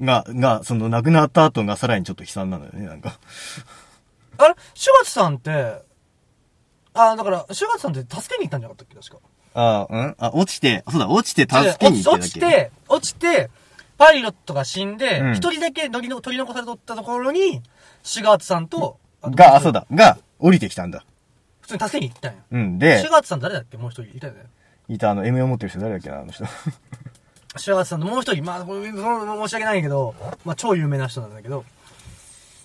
[0.00, 3.18] が、が、その亡くなった後がさらにちょっと悲惨なのよね、なんか。
[4.38, 4.54] あれ？
[4.74, 5.82] シュガツさんって、
[6.94, 8.94] あ、だから、シュガツさんって助けに行ったんじゃなかったっけ？
[8.94, 9.28] 確か。
[9.54, 10.14] あー、うん？
[10.18, 13.50] あ、落ちて、そうだ、落ちて助けに行ってた落ちて、落ちて、
[13.98, 17.62] パイロットが死んでうん、一、人だけ取りの取り残されとったところに、
[18.02, 19.72] シュガーツさんと、とが、あ、そう。
[19.72, 21.04] だ、が、降りてきたんだ。
[21.62, 22.38] 普通に助けに行ったんや。
[22.50, 23.78] うん、シでュ、ガーツさん誰だっけ？
[23.78, 24.44] もう一人いたよね。
[24.88, 26.44] いたあの、M を持ってる人誰だっけな、あの人。
[27.56, 31.64] シュガーツさんともう一人、まあ、これその申し訳ないけど、まあ、超有名な人なんだけど、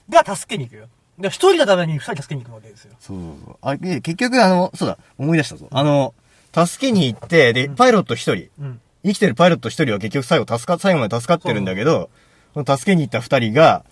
[0.10, 0.88] が助けに行くよ。
[1.20, 2.94] で、一人のために二人助けに行くわけですよ。
[3.00, 3.58] そうそうそう。
[3.62, 5.68] あ、で結局あの、そうだ、思い出したぞ。
[5.72, 6.14] あの、
[6.54, 8.82] 助けに行って、で、パイロット一人、うん。
[9.06, 12.10] 生きてるパイロット一人は結局最後助か、最後まで助かってるんだけど、
[12.54, 13.86] その助けに行った二人が、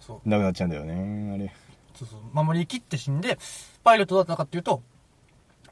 [0.00, 0.28] そう。
[0.28, 1.54] 亡くなっちゃうんだよね、あれ。
[1.94, 2.20] そうそう。
[2.32, 3.38] 守りきって死んで、
[3.88, 4.82] パイロットだったかっていうと、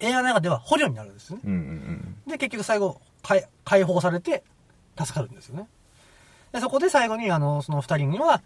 [0.01, 1.43] 映画の中では捕虜になるんですよね。
[1.45, 4.43] うんうんで、結局最後、解解放されて、
[4.99, 5.69] 助かるんですよね。
[6.53, 8.41] で、そこで最後に、あの、その二人には、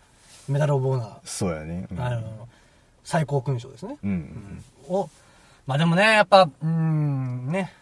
[0.49, 1.87] メダル・オブ・オナー、そうやね。
[1.93, 2.49] うんあの、
[3.05, 3.97] 最高勲章ですね。
[4.03, 4.65] うん。
[4.89, 5.09] を、
[5.67, 7.73] まあでもね、やっぱ、うーん、ね、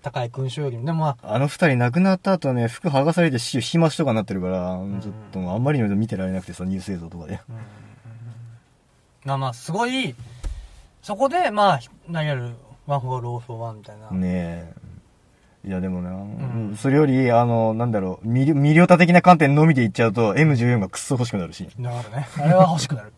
[0.00, 7.38] 高い勲章よりも、でもまあ、あの二人亡くなった後ね、服剥がされて死を引き増しとかになってるから、ちょっとあんまり見てられなくてさ、ニュース映像とかで。
[9.24, 10.14] まあまあ、すごい、
[11.02, 12.54] そこで、まあ、何やる、
[12.86, 14.10] one for all, all for one みたいな。
[14.10, 14.72] ねえ。
[15.66, 21.68] いやでもな、うんそれより、あの、なんだろう、ミリミリオタ的な観点のみで言っちゃうと、M14 がクッソ欲しくなるし。
[21.80, 23.12] だからね、あれは欲しくなる。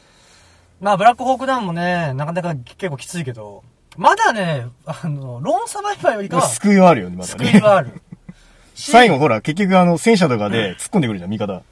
[0.80, 3.62] まあ、ブラックホークダウンもね、なかなか結構きついけど、
[3.96, 7.58] まだね、あの、ローンサバイバーよりかは、救いはあるよね、まだ救ね。
[7.58, 8.00] いはある。
[8.74, 11.62] し最後ほら、結局あの、戦車とかで突っ込んでくるじゃん、味方。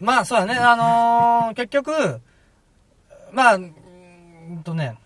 [0.00, 2.20] まあ、そうだね、あのー結局、
[3.32, 3.58] まあ、
[4.48, 4.96] うーんとね、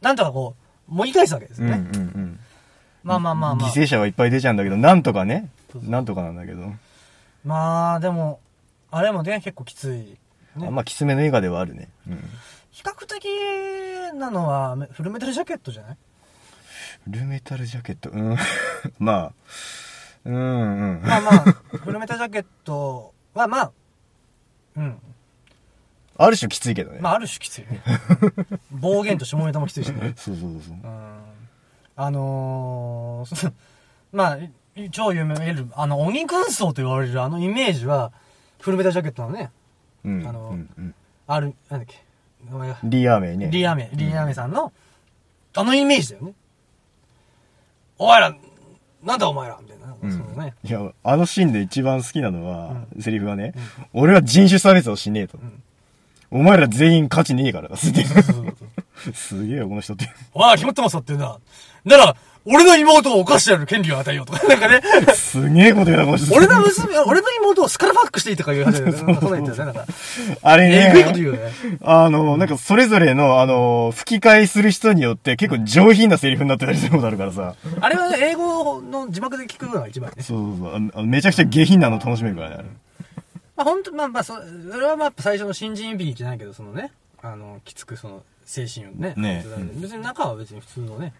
[0.00, 0.54] なんとかこ
[0.88, 1.90] う、盛り返すわけですうんうんよね。
[1.92, 2.40] うん。
[3.02, 3.70] まあまあまあまあ。
[3.70, 5.48] 犠牲者はいっぱい出ちゃうんだけど、なんとかね
[5.82, 6.72] なんとかなんだけど。
[7.44, 8.40] まあ、でも、
[8.90, 10.16] あれもね、結構きつい。
[10.58, 11.88] ねあまあ、きつめの映画ではあるね。
[12.08, 12.18] うん。
[12.70, 13.26] 比較的
[14.14, 15.96] なのは、フルメタルジャケットじゃない？
[17.04, 18.36] フルメタルジャケット、うん。
[18.98, 19.32] まあ、
[20.24, 20.38] うんう
[20.98, 21.02] ん。
[21.02, 21.40] まあまあ、
[21.78, 23.72] フルメタルジャケットは、まあ、
[24.76, 24.98] うん。
[26.18, 26.98] ある種きついけどね。
[27.00, 27.82] まあ、ある種きついね。
[28.70, 30.14] 暴言と下ネタもきついしね。
[30.16, 30.86] そうそうそうう。
[30.86, 31.18] ん。
[31.96, 33.52] あのー、
[34.12, 34.36] まあ、
[34.80, 38.12] い超有名な、あの、鬼軍曹と言われるあのイメージは、
[38.60, 39.50] フルメタルジャケットなのね。
[40.04, 40.26] うん。
[40.26, 40.94] あのうんうん
[41.28, 41.96] ある、なんだっけ？
[42.48, 43.48] 名前がリーアーメイね。
[43.50, 44.72] リーアメ、リーアメさんの、
[45.56, 46.34] あのイメージだよね。
[47.98, 48.36] お前ら、
[49.02, 49.86] なんだお前らみたいな。
[50.00, 50.54] うんそのね。
[50.62, 53.54] いや、あのシーンで一番好きなのは、セリフがね、
[53.92, 55.38] 俺は人種差別をしねえと。
[55.38, 55.62] ん
[56.30, 57.76] お前ら全員価値ねえからだ。
[57.76, 60.08] すそうそうそうすげえよ、この人って。
[60.34, 61.38] おい、決まってますよって言うんだ。
[61.84, 62.16] なら、
[62.48, 64.46] 俺の妹を犯してやる権利を与えようとか。
[64.46, 64.80] なんかね、
[65.14, 66.32] すげえこと言うな、この人。
[66.32, 69.02] 俺の娘、俺の妹をスカルファックしていいとか言うはずだよね。
[69.02, 69.78] なんかそんな言ってたよね。
[69.78, 69.92] なんか、
[70.42, 71.52] あれえぐいことね、言うよね。
[71.82, 77.54] あの、なんかそれぞれの、あの、吹き替えする人によって結構上品なセリフになってたりすることあるからさ。
[77.80, 80.22] あれはね、英語の字幕で聞くのが一番ね。
[80.22, 80.76] そうそうそう。
[80.76, 82.68] あのめちゃくちゃ下品なの楽しめるからね、あれ。
[83.56, 86.92] まあ本当まあまあ、そそれはまあ最初の新人ビリじゃないけど、そのね、
[87.22, 89.14] あの、きつくその、精神をね。
[89.16, 91.12] ね別に中は別に普通のね。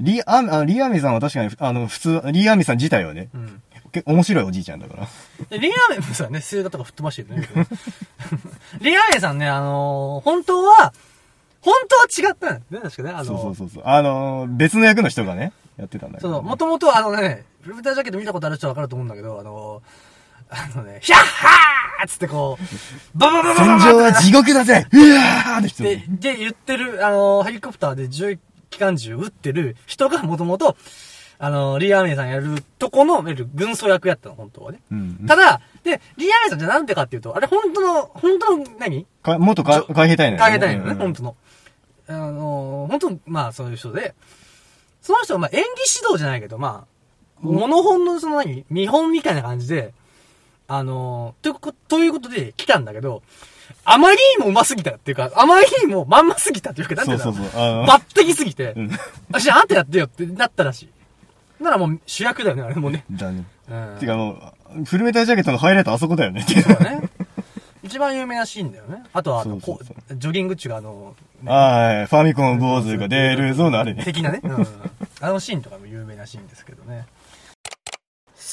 [0.00, 3.62] リア、あのリアーミさんは確かに、あの、普通、リアーミさん自体はね、うん。
[3.92, 5.08] 結構面白いおじいちゃんだから。
[5.48, 7.48] でリアーメンもさね、星座とか吹っ飛ばしてるね。
[8.80, 10.92] リアーメンさんね、あのー本当は、
[11.60, 13.10] 本当は違ったんだよね、確かね。
[13.10, 13.82] あのーそうそうそうそう。
[13.86, 20.07] あの、別の役の人がね、やってたんだけど、その、もともとあのね、フルメタルジャケット見たことある人はわかると思うんだけど、あのー
[20.50, 24.86] あのね、ヒャッハーっつってこう、バババババ戦場は地獄だぜ。
[24.92, 25.82] うわーって人。
[25.82, 28.38] で、で、言ってる、あのーヘリコプターで銃
[28.70, 30.76] 機関銃撃ってる人がもともと、
[31.38, 34.80] あのーリアーメイさんやるとこの、いわゆる軍曹役やったの、本当はね。
[34.90, 35.26] うん。
[35.26, 40.98] ただ、で、リアーメイさんじゃなんでかっていうと、あれ本当の、本当の何、か元か海兵隊員海兵隊員のね、うん。
[40.98, 41.36] 本当の。
[42.08, 44.14] あのー、本当まあそういう人で、
[45.02, 45.66] その人はまあ演技
[46.00, 46.98] 指導じゃないけど、まあ、
[47.40, 48.64] モノ本のその何？
[48.70, 49.92] 見本みたいな感じで、
[50.68, 53.22] あのー、ということ、ということで来たんだけど、
[53.84, 57.24] あまりにも上手すぎたっていうか、あまりにもまんますぎたっていうか、なんていうの？
[57.24, 57.60] そうそうそう。
[57.60, 58.90] あの、抜擢すぎて、うん
[59.30, 60.82] 私あんたやってよってなったらし
[61.60, 61.62] い。
[61.62, 63.04] ならもう主役だよね、あれもね。
[63.10, 63.44] だね。
[63.70, 63.96] うん。
[63.98, 66.42] てかもう、フルメタルジャケットのハイライトあそこだよね。
[66.42, 67.08] そうだね。
[67.82, 69.04] 一番有名なシーンだよね。
[69.14, 72.06] あとは、あの、そうそうそうこうジョギング中があの、ねはい。
[72.06, 74.04] ファミコン坊主が出るぞのあれね。
[74.04, 74.40] 的なね。
[74.42, 74.66] うん。
[75.20, 77.06] あのシーンとかも有名なシーンですけどね。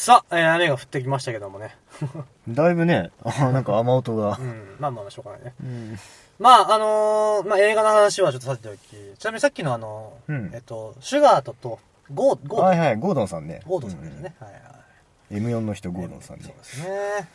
[0.06, 1.76] さあ、えー雨が降ってきましたけどもね。
[2.48, 4.44] だいぶね、あなんか雨音がう。
[4.44, 4.76] ん。
[4.80, 5.56] まあまあまあ、しょうがないね。
[5.60, 5.98] うん。
[6.38, 8.80] まあ、あのーまあ映画の話はちょっとさておき、
[9.18, 11.80] ちなみにさっきのあの、うんえっと、シュガートと、
[12.14, 13.64] ゴー、ゴート、はいはい、ゴードンさんね。
[13.66, 14.36] ゴートさんですね。
[14.40, 14.62] はいはい。
[14.62, 16.64] うん M4 の人、ゴードンさんねそうで。
[16.64, 17.28] すね。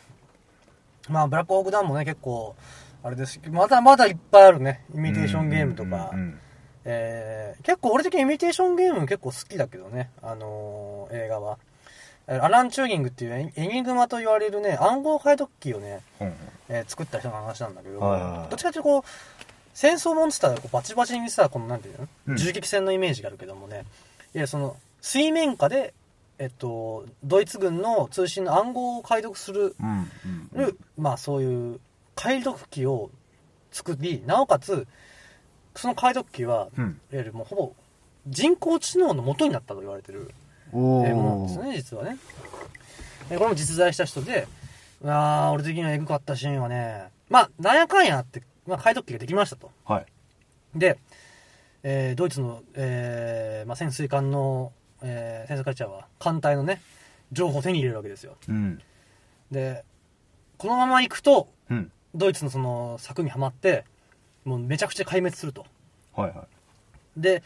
[1.09, 2.55] まあ、ブラックホークダウンもね、結構、
[3.03, 4.85] あれですけど、まだまだいっぱいあるね。
[4.95, 6.19] イミテーションゲームとかうん。
[6.19, 6.39] うん
[6.85, 11.57] えー、結構俺的にイミテーションゲーム結構好きだけどね、あのー映画は。
[12.31, 16.33] えーアラン・チューギングっていうエエニグマと言われるね、暗号解読機をね、うんうん。
[16.69, 19.03] えー作った人の話なんだけど、どっちかっていうとこう、
[19.73, 22.37] 戦争モンスターがこうバチバチにさ、このなんていうの、うん。
[22.37, 23.83] 銃撃戦のイメージがあるけどもね、
[24.33, 25.93] いや、その、水面下で、
[26.39, 30.09] えっと、ドイツ軍の通信の暗号を解読する、うん
[30.55, 31.79] うんるまあそういう
[32.15, 33.11] 解読機を
[33.71, 34.87] 作り、なおかつ、
[35.75, 36.83] その解読機は、うん。
[37.11, 37.73] いわゆるもうほぼ
[38.27, 40.31] 人工知能の元になったと言われてる
[40.77, 42.17] ものなんーですね、実はね。
[43.29, 44.47] でこれも実在した人で、
[45.05, 49.71] あー俺的にはエグかったシーンはね、まあ、なんやかんやあって、まあ、解読機ができましたと。
[49.85, 50.05] はい。
[50.75, 50.99] で、
[51.83, 56.81] えードイツの、えーまあ、潜水艦の、えー潜水艦長は艦隊のね、
[57.31, 58.35] 情報を手に入れるわけですよ。
[58.47, 58.81] うん。
[59.51, 59.83] で、
[60.57, 61.91] このまま行くと、うん。
[62.13, 63.85] ドイツのその柵にはまって、
[64.43, 65.65] もうめちゃくちゃ壊滅すると。
[66.13, 66.43] はいは
[67.17, 67.21] い。
[67.21, 67.41] で、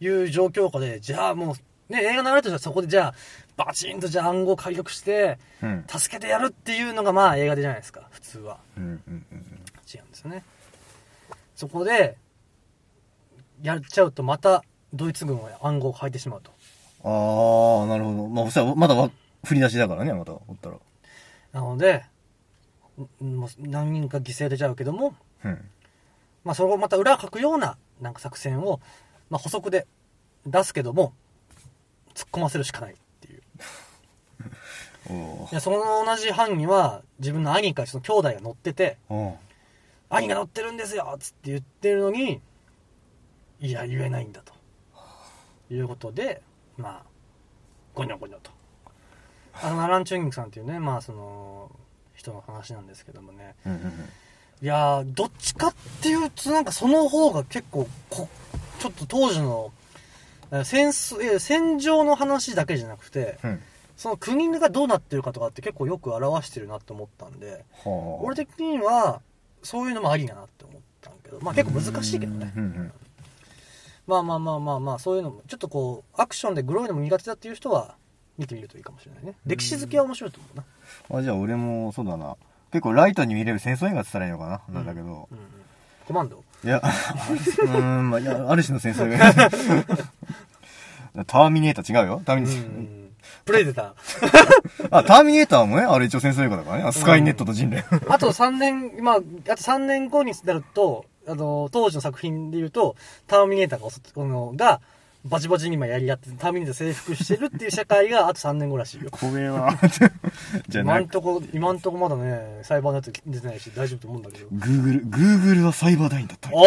[0.00, 1.54] いう状況下で、じゃあもう、
[1.90, 3.14] ね、映画流れてたらそこでじゃあ、
[3.56, 5.84] バチンとじゃあ暗号解読して、うん。
[5.88, 8.58] 助けてやるっていうのがまあ映画でじゃないですか、普通は。
[8.78, 9.46] うんうんうん
[9.92, 10.44] 違うんですよね。
[11.56, 12.16] そこで、
[13.60, 14.64] やっちゃうとまた
[14.94, 16.52] ドイツ軍は暗号を変えてしまうと。
[17.02, 18.28] ああ、なるほど。
[18.28, 19.10] まあ、そしたらまだわ
[19.44, 20.76] 振り出しだからね、また、おったら。
[21.52, 22.04] なので、
[23.22, 25.14] んもう何人か犠牲出ちゃうけども、
[25.44, 25.58] うん。
[26.44, 28.80] まあそれをまた裏をかくようななんか作戦を、
[29.28, 29.86] まあ補足で
[30.46, 31.14] 出すけども、
[32.20, 33.42] 突っ込ませるしかないっていう。
[35.10, 35.14] お
[35.44, 39.34] おいや、その同じ班には自分の兄かその兄弟が乗ってて、ー。
[40.10, 42.40] 兄が乗ってるんですよつって言ってるのに、
[43.60, 44.52] いや、言えないんだと。
[45.72, 46.42] いうことで、
[46.76, 47.02] まあ、
[47.94, 48.50] ゴニョゴニョと。
[49.54, 51.70] あの、アラン・チューニングさんっていうね、まあその、
[52.14, 53.54] 人の話なんですけどもね。
[53.64, 53.90] うんうんうん。
[54.62, 58.28] いやー、どっちかっていうと、なんかその方が結構こ、
[58.78, 59.79] ちょっと当時の、え
[60.64, 63.62] 戦争、戦場の話だけじゃなくて、うん。
[63.96, 68.24] その国がどうなってるかとかって結構よく表してるなって思ったんで、はあ。
[68.24, 69.20] 俺的には、
[69.62, 72.52] そういうのもありだなって思ったんけど、まあ結構難しいけどね。
[72.56, 72.92] うんうん。
[74.06, 77.94] まあまあまあまあまあ、そういうのも、ちょっとこう、アクションでグロいのも苦手だっていう人は、
[78.38, 79.34] 見てみるといいかもしれないね。
[79.46, 81.18] 歴史好きは面白いと思うな。
[81.18, 82.36] あ、じゃあ俺も、そうだな。
[82.72, 85.06] 結構ライトに見れる戦争映画って言ったらいいのかな、なんだけど。
[85.06, 85.28] うんうん。
[86.06, 86.42] コマンド？
[86.64, 89.32] いや、うーん、まあ、いや、ある種の戦争映画。
[91.26, 92.22] ターミネーター違うよ。
[92.24, 93.10] ターミうネーん。
[93.44, 94.30] プレデター。
[94.30, 94.98] ター。
[94.98, 96.84] あ、ターミネーターもね、あれ一応戦争映画だからね。
[96.84, 97.82] あスカイネットと人類。
[98.08, 102.96] あと3年、まあ、あと3年後になると、あの、当時の作品で言うと、
[103.26, 104.80] ターミネーターがあの、が、
[105.24, 109.10] バチバチに今やり合って、ターミネーター征服してるっていう社会があと3年後らしいよ。
[109.10, 109.70] 怖えわ。
[110.68, 114.48] じゃあな今ん、とこ、今んとこまだね、裁判のやつ出てないし、大丈夫と思うんだけど。
[114.50, 116.50] グーグル、グーグルはサイバーダインだった。
[116.52, 116.66] おお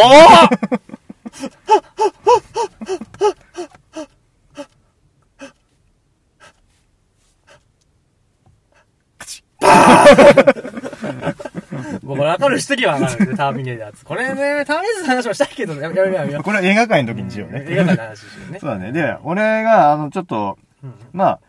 [12.03, 14.05] もうこれ分かる人には分かるね、ターミネーターズ。
[14.05, 16.43] これね、ターミネーターズの話もしたいけどね、やめやめやめ。
[16.43, 17.65] これは映画館の時にしようね。
[17.67, 18.67] 映画館の話ですよねそ。
[18.67, 18.91] うだね。
[18.91, 21.39] で、俺が、あの、ちょっと、うんまあ、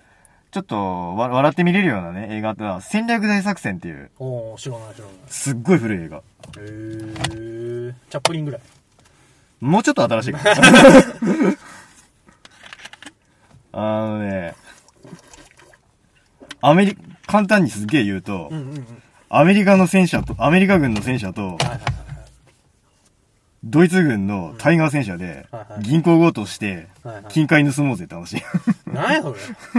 [0.52, 0.76] ちょっと、
[1.16, 5.14] わ笑って見れるようなね、映画ってのは、戦略大作戦っていう、おー、知らない知らない。
[5.26, 6.18] すっごい古い映画。
[6.18, 7.94] へー。
[8.10, 8.60] チャップリンぐらい？
[9.60, 10.56] もうちょっと新しいから。
[13.72, 14.54] あのね、
[16.60, 16.96] アメリ、
[17.26, 19.02] 簡単にすげえ言うと、うんうんうん。
[19.36, 21.58] アメリカの戦車と、アメリカ軍の戦車と。
[23.64, 25.46] ドイツ軍のタイガー戦車で
[25.80, 26.86] 銀行強盗して
[27.30, 28.36] 金塊盗もうぜって話。
[28.86, 29.38] 何やそれ。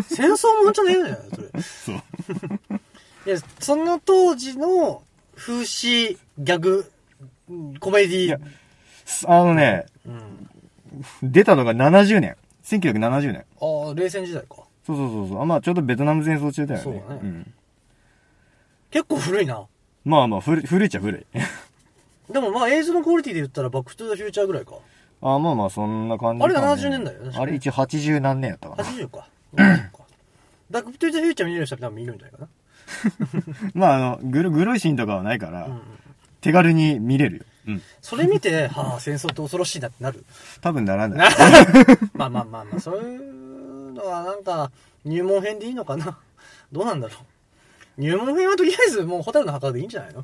[0.10, 1.62] 戦争もんじゃねえんだよ、それ。
[1.62, 3.30] そう。
[3.30, 5.04] いや、その当時の
[5.38, 6.92] 風刺、ギャグ、
[7.48, 8.40] うんコメディいや
[9.28, 11.32] あのね、うん。
[11.32, 12.36] 出たのが70年。
[12.64, 13.46] 1970年。
[13.62, 14.64] ああ、冷戦時代か。
[14.86, 15.42] そうそうそうそう。
[15.42, 16.84] あまあちょうどベトナム戦争中だよね。
[16.84, 17.54] そうだねん。
[18.92, 19.66] 結構古いな。
[20.04, 21.26] まあまあ、古い、古いっちゃ古い。
[22.32, 24.76] でもまあ映像のクオリティで言ったらバックトゥーザフューチャーぐらいか。
[25.22, 28.84] あまあまあ、そんな感じあれかね70年代よねあれ一応80何年やったかな。
[28.84, 29.28] 80か。
[29.58, 29.90] うんか
[30.70, 32.48] バックトゥーザフューチャー見れる人は多分見るんじゃないか
[33.74, 35.82] まああの、グロ、グロいシーンとかはないから、うん。
[36.42, 37.44] 手軽に見れるよ。
[37.68, 37.82] うん。
[38.02, 40.24] それ見て、はあ、戦争って恐ろしいなってなる。
[40.62, 41.30] 多分ならない。
[42.14, 44.72] まあまあまあまあ、そういうのはなんか、
[45.04, 46.18] 入門編でいいのかな。
[46.72, 47.18] どうなんだろう。
[47.98, 50.24] 入門編はとりあえずもうホタルの墓でいいんじゃないの？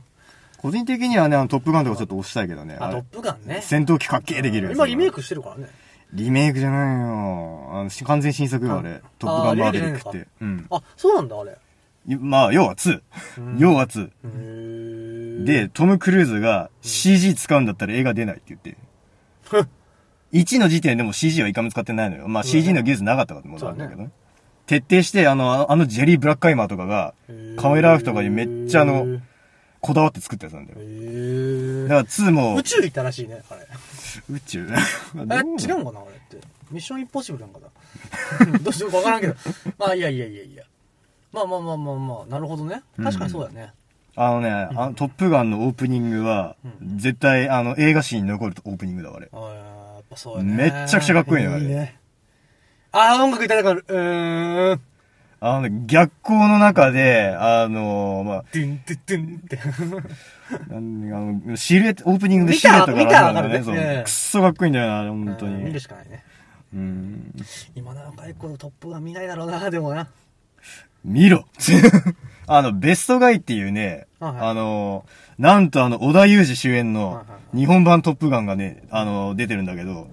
[0.57, 2.78] 個人的にはね、あの、トップガンとかちょっと押したいけどね。
[2.80, 3.61] あ、あれトップガンね。
[3.63, 5.69] 戦闘機かっけーできるやつ今リメイクしてるからね。
[6.13, 7.69] リメイクじゃないよ。
[7.74, 9.01] あの、し完全新作よ、あれ。
[9.17, 10.28] トップガンマーヴェリックって。
[10.41, 10.67] うん。
[10.69, 11.57] あ、そうなんだ、あれ。
[12.07, 13.01] いまあ、要は2。
[13.57, 14.07] 要は2。
[14.07, 18.78] へーで、、トム・クルーズが CG 使うんだったら映画出ないって言って。
[20.34, 22.28] 1の時点でも CG は一回も使ってないのよ。
[22.28, 24.11] まあ CG の技術なかったからってことなんだけどね。
[24.68, 27.14] 徹底して、あの、あのジェリー・ブラックカイマーとかが、
[27.57, 29.20] カメラワークとかにめっちゃあの、
[29.82, 30.78] こだわって作ったやつなんだよ。
[30.80, 33.68] へだから2も宇、宙行ったらしいね、あれ。
[34.30, 34.68] 宇宙？
[34.70, 34.70] え、
[35.20, 36.47] 違うのかな、あれって。
[36.70, 37.59] ミッションインポッシブルなんか
[38.51, 38.57] な。
[38.59, 39.36] どうしようかわからんけど。
[39.78, 40.64] まあ、いやいやいやいや。
[41.34, 42.82] まあまあまあまあまあ、なるほどね。
[43.01, 43.72] 確かにそうだね。
[44.16, 46.55] あのね、あのトップガンのオープニングは、
[46.97, 49.30] 絶対、あの、映画史に残るオープニングだわ、あれ。
[49.32, 50.53] ああ、やっぱそうやね。
[50.55, 51.95] めっちゃくちゃかっこいいねあれいいね。
[52.91, 53.85] ああ、音楽いただかる。
[53.87, 54.81] うーん。
[55.39, 59.59] あの、逆光の中で、あの、まあ、ドゥンドゥドゥンって。
[60.69, 63.73] なんあの、シルエット、オープニングでシルエットがあるんだよね。
[63.73, 65.79] ねくっそかっこいいんだよな、あれ、本当うん見るに。
[65.79, 66.23] しかないね。
[66.73, 67.33] うん。
[67.75, 70.07] 今の若い子のトップが見ないだろうな、でもな。
[71.03, 71.45] 見ろ
[72.45, 75.05] あの、ベストガイっていうね、はいはいあの、
[75.39, 77.25] なんとあの、織田裕二主演の
[77.55, 80.07] 日本版トップガンがね、あの、出てるんだけど、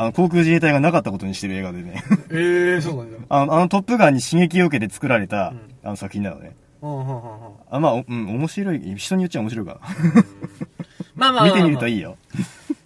[0.00, 3.18] あの、航空自衛隊がなかったことにしてる映画でね、ええそうなんだ。
[3.28, 6.56] あの、あのトップガンに刺激を受けて作られた、うんあの作品なのね。
[7.70, 9.80] あ、まあ、おうん、面白い、人によっちゃ面白いか
[11.14, 11.52] まあまあまあまあな。
[11.52, 12.16] 見てみるといいよ。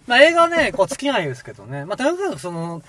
[0.07, 1.85] まあ映画はね、こう、尽きないですけどね。
[1.85, 2.81] まあ、とにかくその、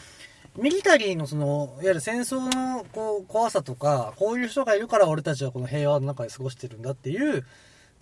[0.59, 7.45] ミリタリーのその、いわゆる戦争のこう怖さとか、こういう人がいるから俺たちはこの平和の中で過ごしてるんだっていう、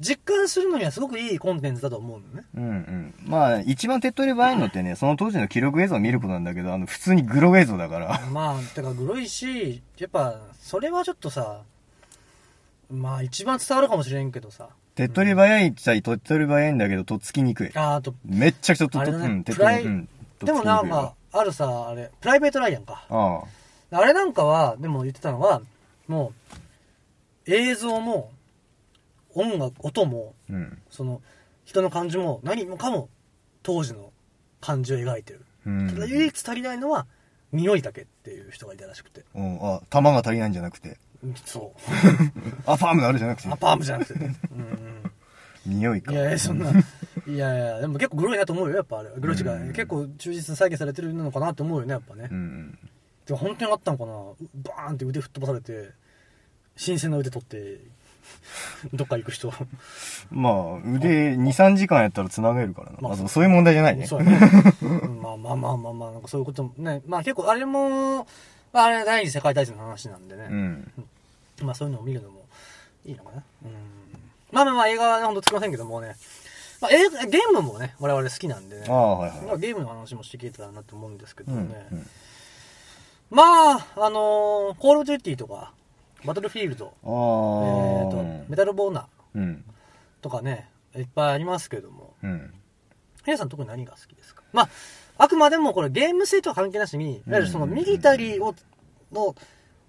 [0.01, 2.47] 実感するのにはすごくいいコンテンツだと思うのね。
[2.57, 3.15] うんうん。
[3.27, 8.21] まあ、一番手っ取り早いのってね、 その当時の記録映像を見ることなんだけど、あの、普通にグロ映像だから。
[8.33, 11.63] まあ、てかグロいし、やっぱ、それはちょっとさ、
[12.91, 14.69] まあ一番伝わるかもしれんけどさ。
[14.95, 17.71] 手っ取り早いっちゃ手っ取り早いんだけど、とっつきにくい。
[17.75, 20.09] ああと、めっちゃくちゃとっねうん、手っ取り、うん。
[20.45, 23.05] でもにくいなんか、あるさ、あれ、プライベートライアンか。
[23.09, 23.43] あ
[23.91, 23.99] あ。
[23.99, 25.63] あれなんかは、でも言ってたのは、
[26.07, 26.33] も
[27.49, 28.31] う、映像も、
[29.35, 30.79] 音楽、音も、うん。
[30.91, 31.23] その、
[31.65, 33.09] 人の感じも、何もかも、
[33.63, 34.13] 当時の
[34.61, 35.45] 感じを描いてる。
[35.67, 35.89] うん。
[35.91, 37.07] ただ唯一足りないのは、
[37.53, 39.25] 匂いだけっていう人がいたらしくて。
[39.35, 40.99] うん、あ、弾が足りないんじゃなくて。
[41.23, 41.81] うんそう。
[42.67, 43.57] あ、ファームがあるじゃなくてア。
[43.57, 44.37] パームじゃなくてね。
[44.53, 45.05] うんうん。
[45.67, 46.13] 匂いか。
[46.13, 46.71] いやいや、そんな。
[46.71, 46.75] い
[47.39, 49.11] やいや、でも結構グロいなと思うよ、やっぱあれ。
[49.17, 49.73] グロい違うんう。
[49.73, 52.35] 結構忠実に再現されてるのかなって思うよね、やっぱねう。
[52.35, 52.79] ん。
[53.27, 54.13] でも本当にあったのかな
[54.77, 55.93] バーンって腕吹っ飛ばされて、
[56.77, 57.81] 新鮮な腕取って、
[58.93, 59.53] どっか行く人。
[60.31, 62.97] まあ、腕2、3時間やったら繋げるからな。
[63.01, 64.07] まああ、そういう問題じゃないね。
[64.07, 64.39] そうやね。
[64.83, 67.03] うんまあまあまあまあまあ、なんかそういうこともね。
[67.07, 68.27] まあ結構あれも、
[68.73, 70.47] まああれ第二次世界大戦の話なんでね。
[70.51, 70.93] うん。
[71.63, 72.45] まあそういうのを見るのも
[73.05, 73.43] いいのかな。
[73.65, 73.73] うん。
[74.53, 76.17] まあまあまあ映画はね、ほんとつきませんけどもね。
[76.81, 78.87] まあゲームもね、我々好きなんでね。
[78.89, 79.41] ああ、はいはい。
[79.43, 81.69] まあゲームの話もしていけたらなと思うんですけどうん。
[81.69, 81.87] ね。
[81.93, 82.07] うん
[83.31, 85.73] まあ、あのーコールデューティーとか、
[86.25, 88.57] バトルフィールド、あえーと、メあ。
[88.57, 89.09] タルボーナ。
[90.23, 92.55] とかね、いっぱいありますけども、うん。
[93.27, 94.43] 皆さん特に何が好きですか？
[94.53, 94.69] まあ、
[95.19, 98.55] あくまでもこれゲーム性とは関係なしに、いわゆるそのミリタリーを、
[99.13, 99.35] の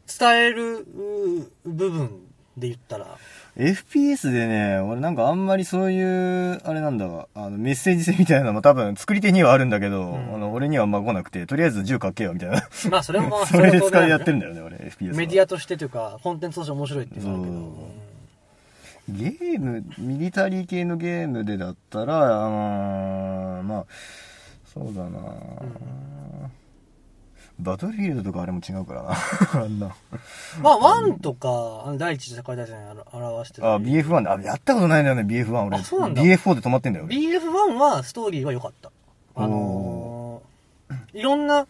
[0.08, 2.28] 伝えるう部分
[2.58, 3.18] で言ったら、
[3.58, 10.36] FPS でね、俺なんかあんまりそういう、あれなんだわ、あの、メッセージ性みたいなのも多分作り手にはあるんだけど、ん。
[10.36, 12.68] あの、俺にはあんま来なくて、とりあえず銃かっけよ、みたいな。
[12.90, 15.14] まあそれも まあそれで使いやってるんだよね、俺、FPS は。
[15.16, 17.96] メディアとしてというか、コンテンツとして面白いっていうのはあるけど、
[19.08, 23.86] ゲーム、ミリタリー系のゲームでだったら、あーまあ、
[24.74, 25.10] そうだな、
[27.60, 29.16] バトルフィールドとかあれも違うからな。
[29.64, 29.96] あんな。
[30.62, 33.68] まあ、ワンとか、あの第一次世界大戦を表してる。
[33.68, 34.34] あ、BF1 だ。
[34.34, 35.78] あ、やったことないんだよね、BF1 俺。
[35.78, 37.06] あそうなんだ BF4 で止まってんだよ。
[37.06, 38.92] 俺 BF1 はストーリーは良かった。
[39.36, 41.68] あのー、いろんな、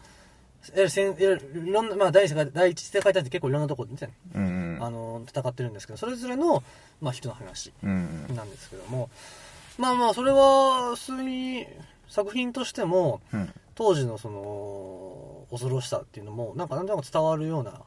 [0.74, 6.64] えせんえいろんな、まあ、第一次世界第一次世界大戦結構いろんなところでね、うんあのー、戦ってるんですけど、それぞれの、
[7.02, 8.26] まあ、人の話うん。
[8.30, 9.10] うんなんですけども、
[9.78, 11.68] まあまあ、それは、普通に
[12.08, 13.54] 作品としても、うん。
[13.76, 17.82] 当時のその、恐ろしさっていうのも、なんかなんとなく伝わるような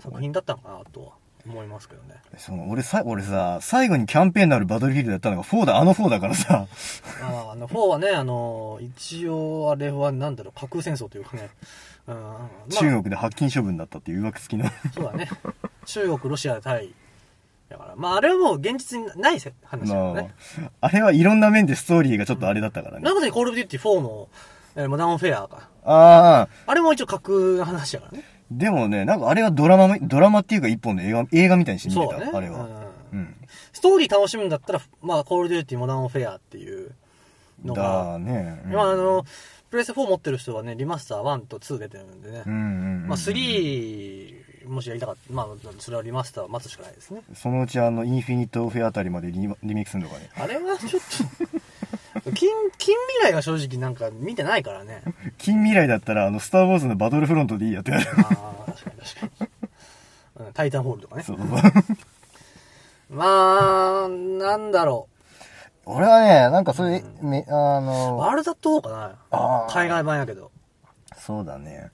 [0.00, 1.12] 作品だったのかなとは
[1.46, 2.16] 思いますけどね。
[2.36, 6.66] その俺さ、俺さ、最後にキャンペーンのあるバトルフィールドやったのが4だ、あの4だからさ。
[7.22, 11.50] ああの、4はね、あの、一応、あれはなんだろう、架空戦争というかね、
[12.06, 14.70] うん、まあ中国で発禁処分だったっていう曰く付きの。
[14.94, 15.30] そうだね。
[15.86, 16.92] 中国、ロシア対、
[17.70, 20.34] だから、まあ、あれはもう現実にないせ話だよまね。
[20.80, 23.04] あ、あれはいろんな面でストーリーがちょっとあれだったからね。
[23.04, 24.28] なので、コールデューティー4の、
[24.76, 25.68] えーモダンフェアか。
[25.84, 28.24] ああ、あれも一応架空の話だからね。
[28.50, 32.30] でもね、なんかあれはドラマ、ドラマっていうか一本の映画、映画みたいにして見てた、ね。
[32.32, 32.64] あれは。
[32.64, 33.34] うんうん。
[33.72, 36.92] ストーリー楽しむんだったら、まあ、コールオブデューティーモダンウォーフェアっていう
[37.64, 38.62] のが、だね。
[38.66, 39.24] うんまあ、あの、
[39.70, 42.42] プレステ4持ってる人はね、リマスター1と2出てるんでね。
[42.46, 43.08] うんうんうん。
[43.08, 45.46] まあ、3、もしやりたかった、まあ、
[45.78, 47.22] それはリマスターを待つしかないですね。
[47.34, 50.30] そのうちあの、インフィニットウォーフェアあたりまでリリメイクするのかね。
[50.36, 51.59] あれはちょっと、
[52.24, 52.32] 近、
[52.78, 55.02] 近未来が正直なんか見てないからね。
[55.38, 58.06] 近未来だったら、あの、スターウォーズのバトルフロントでいいやってなる。
[58.16, 59.30] ああ、確かに確かに。
[59.40, 59.50] うん
[60.54, 61.34] タイタンホールとかねそ。
[61.34, 61.38] う。
[63.10, 65.08] まあ、なんだろ
[65.84, 67.82] 俺はね、なんかそれ、め、あう。
[67.82, 70.50] の、ワールドトーかな海外版やけど。
[71.18, 71.90] そうだね。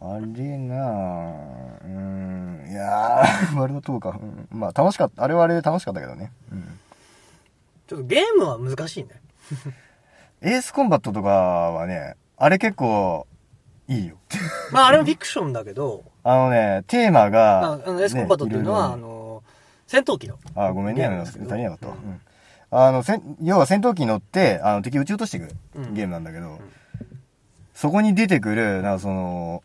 [0.00, 4.18] あれなぁ、うん、いやー、 ワールドトーか。
[4.20, 5.22] うん、まあ楽しかった。
[5.22, 6.32] あれはあれで楽しかったけどね。
[6.50, 6.78] うん。
[7.86, 9.21] ちょっとゲームは難しいね。
[10.42, 13.26] エースコンバットとかはね、あれ結構、
[13.88, 14.16] いいよ。
[14.72, 19.42] まあ、あれもフィクションだけど、あのね、テーマまが、あ、あの、エスコンバットっていうのは、ねあの、
[19.86, 20.38] 戦闘機の。
[20.54, 21.94] あ、ごめんね、あの、足りなかったわ。
[21.94, 22.12] ううん。
[22.12, 22.20] ん
[22.74, 23.04] あの、
[23.42, 25.94] 要は戦闘機に乗って、あの、敵撃ち落としていくうん。
[25.94, 26.58] ゲームなんだけど、
[27.74, 29.62] そこに出てくる、なんかその、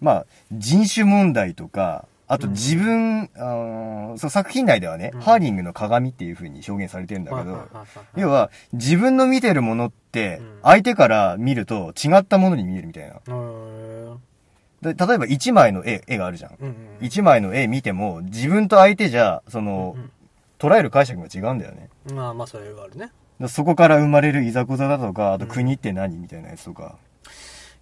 [0.00, 5.20] まあ、人種問題とか、あと自分、あのその作品内ではね、うん。
[5.20, 7.68] ハーリングの鏡っていう風に表現されてるんだけど
[8.16, 13.14] 要は自分の見てるものってうん、相手から見ると違ったものに見えるみたいな。
[14.82, 16.56] で例えば1枚の絵、絵があるじゃん。
[16.60, 20.10] うんうん1枚の絵見ても、自分と相手じゃ、その、うん
[20.60, 21.88] 捉える解釈が違うんだよね。
[22.10, 23.10] うんまあまあそれがあるね。
[23.40, 26.98] だそこから生まれるいざこざだとか、あと国って何みたいなやつとか。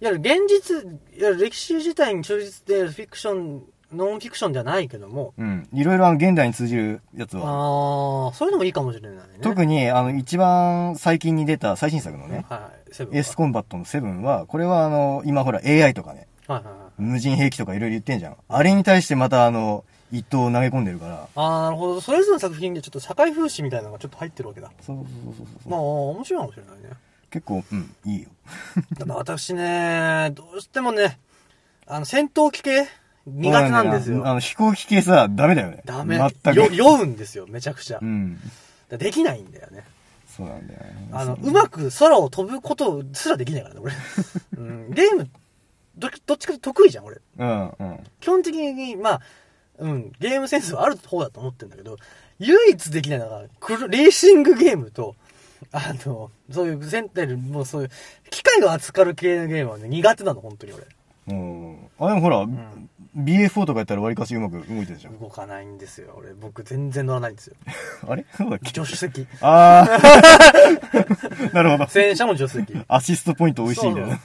[0.01, 3.63] いわゆる現実いわゆる歴史自体に忠実でフィクション
[3.93, 5.67] ノンフィクションじゃないけどもうん。
[5.73, 8.29] いろいろあの現代に通じるやつあは。
[8.29, 18.35] あそういうのもいいかもしれないね特に、あの、一番最近に出た最新作のね、はいセブンエースコンバットのセブンは、これはあの、今ほら AI とかね、はいはいはい無人兵器とかいろいろ言ってんじゃん。
[18.49, 21.27] あれに対してまたあの、一刀を投げ込んでるから。
[21.35, 25.71] ああなるほどそれぞれの作品でちょっと社会風刺みたいなのがちょっと入ってるわけだそうそうそうそうそう。
[25.71, 26.97] まあ面白いかもしれないね
[27.29, 28.29] 結構、うん、いいよ。
[28.97, 31.19] た だ私ねどうしてもね
[31.85, 32.87] あの戦闘機系
[33.33, 35.81] 苦手なんですよ、あの、飛行機系さ、ダメだよね。
[35.85, 36.57] ダメ全く。
[36.57, 38.37] よ酔うんですよめちゃくちゃ、うん。
[38.89, 39.83] だできないんだよね
[40.39, 41.09] そうなんだよね。
[41.11, 43.93] あの、そうまく空を飛ぶことすらできないからね、俺。
[44.57, 45.29] うん、ゲーム、
[45.97, 47.17] ど、どっちかと得意じゃん、俺。
[47.37, 47.99] うん、うん。
[48.21, 49.21] 基本的に、まあ、
[49.79, 51.97] うん、ゲームセンスはある方だと思ってるんだけど、
[52.39, 55.15] 唯一できないのが、レーシングゲームと、
[55.71, 57.89] あの、そういう、センタル、もうそういう、
[58.29, 60.85] 機械が扱う系のゲームはね、苦手なの、本当に俺。
[61.27, 61.89] うん。
[61.99, 62.47] あ、でもほら、
[63.17, 65.19] BA4 とかやったらわりかしうまく動いてるじゃん。
[65.19, 66.13] 動かないんですよ。
[66.15, 67.55] 俺、僕全然乗らないんですよ。
[68.07, 68.25] あれ？
[68.37, 68.67] そうだっけ？
[68.69, 69.27] 助手席。
[69.41, 71.49] ああ。
[71.53, 71.87] なるほど。
[71.87, 72.79] 戦車も助手席。
[72.87, 74.19] アシストポイント美味しいんだよね。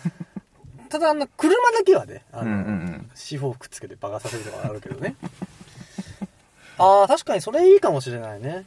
[0.91, 2.61] ただ、あの、車だけはね、あの、うんうんう
[2.99, 5.17] ん、 C4 くっつけて爆破させるとかあるけどね。
[6.79, 8.65] ああ、確かにそれいいかもしれないね。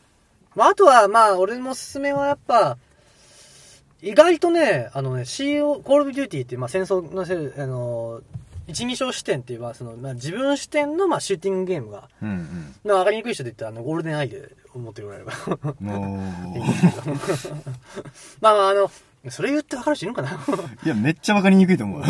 [0.55, 2.77] まあ、あとは、まあ、俺のおすすめはやっぱ、
[4.01, 8.21] 意外とね、あのね、CO、コールオブデューティーって、まあ、戦争のせる、あのー、
[8.67, 15.33] 一人称視点っていうのはその、まあ、自分視点のまあシューティングゲームが、うんうん分か、りにくい人で言ったらあのゴールデンアイで思ってもらえれば
[18.41, 18.91] まああの
[19.29, 20.39] それ言って分かる人いるかな？
[20.85, 22.01] いや、めっちゃ分かりにくいと思う。
[22.01, 22.05] い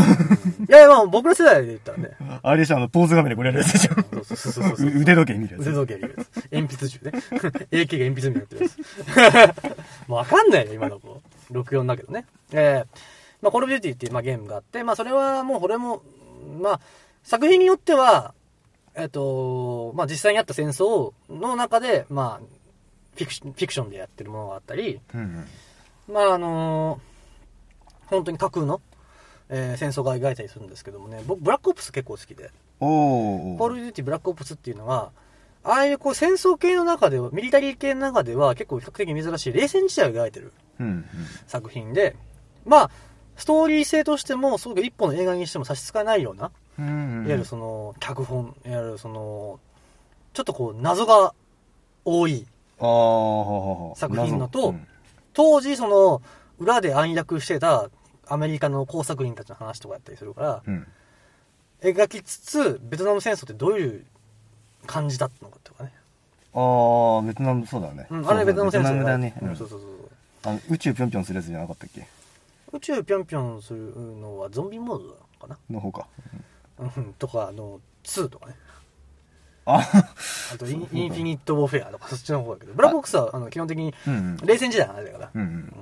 [0.70, 2.12] やいや、まあ僕の世代で言ったらね。
[2.43, 3.93] あれでしょ、あの、ポーズ画面でこれやるやつでしょ。
[4.24, 5.68] そうそうそうそう腕時計見るやつ。
[5.68, 6.49] 腕時計見るやつ。
[6.51, 7.12] 鉛筆銃ね。
[7.72, 10.08] AK が鉛筆になってるやつ。
[10.08, 11.22] もう分かんないね、今の子。
[11.51, 12.26] 64だけどね。
[12.51, 12.97] ええー、
[13.41, 16.03] まあ、コールビューティーっていう、まあ、ゲームがあって、まあ、それはもう、これも、
[16.48, 16.80] まあ、
[17.24, 18.34] 作品によっては、
[18.95, 22.45] えっ、と、まあ、実際にあった戦争の中で、まあ、
[23.16, 26.14] フィクシフィクションでやってるものがあったり、うんうん。
[26.14, 27.00] まあ、あの
[28.08, 28.82] 本当に架空の、
[29.50, 32.52] えー戦争が描いたりするんですけどもね、僕、ブラックオプス結構好きで。
[32.80, 33.58] おー。
[33.58, 35.12] コール・デューティー・ブラック・オプスっていうのは、
[35.64, 41.06] ああいうこう戦争系の中では、ミリタリー系の中では結構比較的珍しい冷戦時代を描いてるうんうん。
[41.48, 42.16] 作品で、
[42.66, 42.91] まあ、
[43.38, 47.26] ストーリー性としても、すごく一本の映画にしても差し支えないような、うんうん。
[47.26, 49.60] いわゆるその、脚本、いわゆるその、
[50.34, 51.34] ちょっとこう、謎が
[52.04, 52.46] 多い
[53.96, 54.88] 作品のとうん
[55.34, 56.22] 当時、その、
[56.58, 57.92] 裏で暗躍してた
[58.28, 60.88] アメリカの工作員たちの話とかやったりするから、うん。
[61.82, 64.04] 描きつつ、ベトナム戦争ってどういう
[64.88, 65.94] 感じだったのかっていうかね。
[66.56, 68.08] あー、ベトナム、そうだね。
[68.10, 69.36] うん、あれベトナム戦争だね。
[69.40, 69.80] そうそうそう。
[70.44, 72.08] あの宇宙ぴょんぴょんするやつじゃなかったっけ？
[72.74, 75.57] 宇宙ぴょんぴょんするのはゾンビモードかな？
[75.70, 76.07] の方か。
[76.80, 78.55] うん、とか、あの、2とかね。
[79.65, 79.80] あ、
[80.53, 83.93] あとイン、インフィニット・ウォーフェアとかそっちの方だけど、ブラックオプスは、あの、基本的に。
[84.45, 85.32] 冷戦時代の話だから。
[85.34, 85.74] うんうん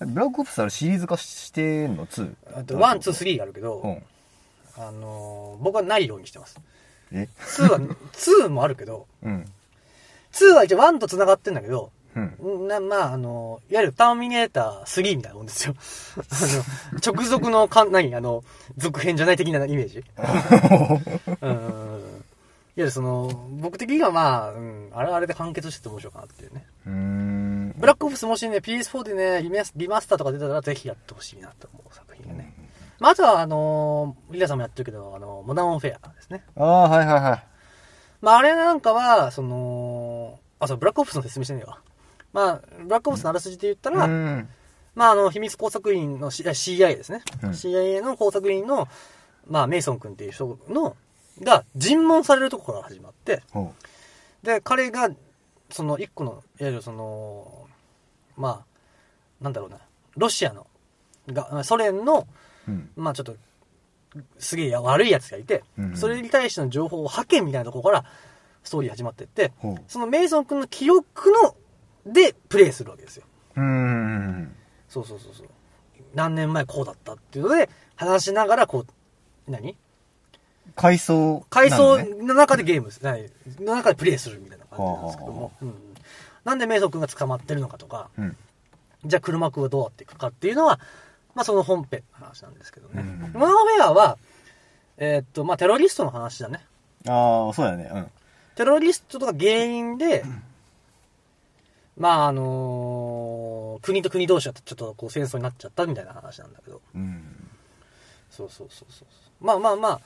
[0.00, 0.14] うん。
[0.14, 2.34] ブラックオプスあれシリーズ化してんの ?2?
[2.56, 2.98] あと、1、2、
[3.34, 4.02] 3があるけど、うん。
[4.76, 6.58] あのー僕はないようにしてます。
[7.12, 9.44] え？2は、2もあるけど、うん。
[10.32, 12.68] 2は一応1と繋がってんだけど、うん。
[12.68, 15.74] な、まあ、あの、いわゆるターミネーター3みたいなもんですよ。
[16.18, 18.14] あの、直属のか、何？
[18.14, 18.44] あの、
[18.76, 20.04] 続編じゃない的なイメージ。
[21.40, 22.22] うん。
[22.74, 26.66] いわゆるその、僕的にはまあ、うん、あれはあれで完結してて面白いかなっていうね。
[26.86, 27.80] う。
[27.80, 32.54] ブラックオプスもしね、PS4 でね、リマスリマスターとか出たらぜひやってほしいなと思う作品がね。
[32.98, 36.44] まあ、あとは、あのーリラさんもやってるけど、あの、モダンオンフェアですね。
[36.56, 37.44] ああ、はいはいはい。
[38.20, 41.80] まあ、あれなんかは、その、あ、そう、ブラックオプスの説明してねえわ。
[42.32, 44.48] まあ、ブラックオプスのあらすじで言ったら、うん。
[44.94, 47.22] まあ、あの、秘密工作員の、C- CIA ですね。
[47.42, 48.88] うん CIA の工作員の、
[49.46, 50.96] まあ、メイソン君っていう人の、
[51.42, 53.72] が尋問されるところから始まって、ほ
[54.42, 55.10] で、彼が、
[55.70, 57.66] その一個の、いわゆるその、
[58.36, 58.64] ま
[59.40, 59.78] あ、なんだろうな、
[60.16, 60.66] ロシアの、
[61.28, 62.26] が、ソ連の、
[62.68, 62.70] う。
[62.70, 62.90] うん。
[62.96, 63.36] まあちょっと、
[64.38, 68.04] すげえ悪い奴がいて、うんそれに対しての情報を派遣みたいなところから、
[68.62, 69.52] ストーリー始まってって。
[69.88, 71.56] そのメイソン君の記憶の、
[72.06, 73.24] で、プレイするわけですよ。
[73.56, 74.54] うーん。
[74.88, 75.46] そうそうそうそう。
[76.14, 79.76] 何年前こうだったっていうので、話しながら、こう、何？
[80.76, 82.08] 階層、階層ね。
[82.22, 83.04] の中でゲームです。
[83.04, 83.30] はい
[83.60, 85.52] の中でプレイするみたいな感じなんですけども。
[85.60, 85.74] うん
[86.44, 88.36] なんでメイソン君が捕まってるのかとか、うん。
[89.04, 90.80] じゃあ車君はどうやっていくかっていうのは、
[91.34, 93.00] まあその本編の話なんですけどね。
[93.00, 94.18] うんモノフェアは、
[94.96, 96.64] えーっと、まあテロリストの話だね。
[97.06, 97.90] ああ、そうだね。
[97.92, 98.06] うん。
[98.56, 100.24] テロリストとか原因で、
[101.96, 106.80] まああのー国と国同士はちょっとこう戦争になっちゃったみたいな話なんだけど。
[106.94, 107.22] うん。
[108.30, 109.44] そうそうそうそう。
[109.44, 110.00] まあまあまあ、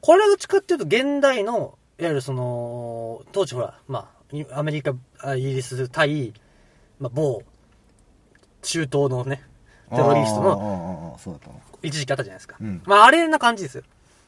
[0.00, 6.32] これはどっちかっていうと現代の、いわゆるその、当時ほら、まあ、いアメリカ、あイギリス対、
[6.98, 7.42] まあ某、
[8.62, 9.42] 中東のね、
[9.90, 11.12] テロリストの。
[11.82, 12.56] 一時期あったじゃないですか。
[12.60, 13.84] うんまああれな感じですよ。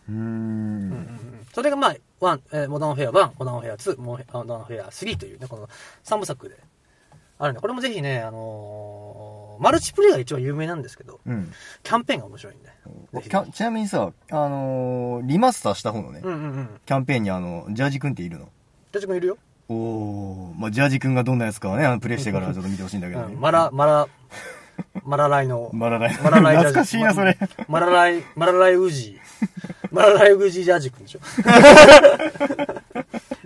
[0.09, 1.47] うーん。
[1.55, 4.23] それがまあ、ワン、えーモダンウォーフェア1、モダンウォーフェア2、モダ
[4.57, 5.69] ンウォーフェア3というね、この
[6.05, 6.57] 3部作で
[7.41, 11.53] あるんで、これもぜひね、あのーマルチプレイが一番有名なんですけど、うん。
[11.83, 12.71] キャンペーンが面白いんで。
[13.53, 16.69] ちなみにさ、あのーリマスターした方のね、うんうんうん。
[16.87, 18.47] キャンペーンにあの、ジャージ君っているの？
[18.47, 19.39] ジャッジ君いるよ。
[19.69, 23.35] おおまあ、ジャージ君がどんなやつかはね、あの、プレイしてからちょっと見てほしいんだけどね。
[23.35, 24.09] うんマラ、マラ、
[25.05, 26.19] マラライの、 マラライ。
[26.23, 27.39] マラライ懐かしいな、それ。
[27.69, 29.80] マラライ、マラライウジー。
[29.91, 31.21] マラライウジージャージ君でしょ。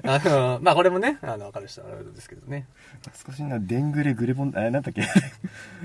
[0.07, 2.67] あの、まあこれもね、あの、わかる人はあるんですけどね。
[3.05, 5.01] 懐かしいな、デングレグレボン、え、なんだっけ？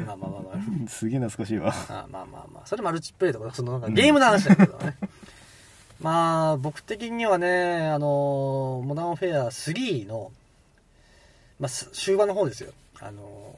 [0.05, 0.51] まあまあまあま
[0.85, 0.89] あ。
[0.89, 1.73] すげえ懐かしいわ。
[1.89, 2.67] あまあまあまあ。
[2.67, 4.95] それマルチプレイとか、そのなんかゲームの話だけどね。
[6.01, 10.31] まあ、僕的にはね、あの、モダンフェア3の、
[11.59, 12.71] まあ、す終盤の方ですよ。
[13.01, 13.55] あの、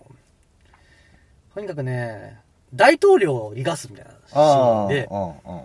[1.53, 2.39] とにかくね、
[2.73, 5.61] 大統領を逃がすみたいなシーンで、ああ、あ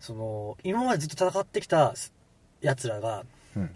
[0.00, 1.94] その、今までずっと戦ってきた
[2.60, 3.24] 奴らが、
[3.56, 3.70] うん。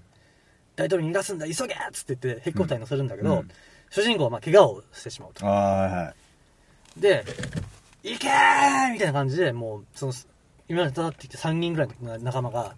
[0.76, 3.50] 大統領に逃がすんだ、急げっつって言ってヘリコプターに乗せるんだけど、うん
[3.90, 5.46] 主人公はまあ怪我をしてしまうと。
[5.46, 6.14] はいは
[6.96, 7.00] い。
[7.00, 7.24] で、
[8.02, 10.12] 行けーみたいな感じで、もう、その、
[10.68, 12.74] 今まで戦ってきて3人ぐらいの仲間が、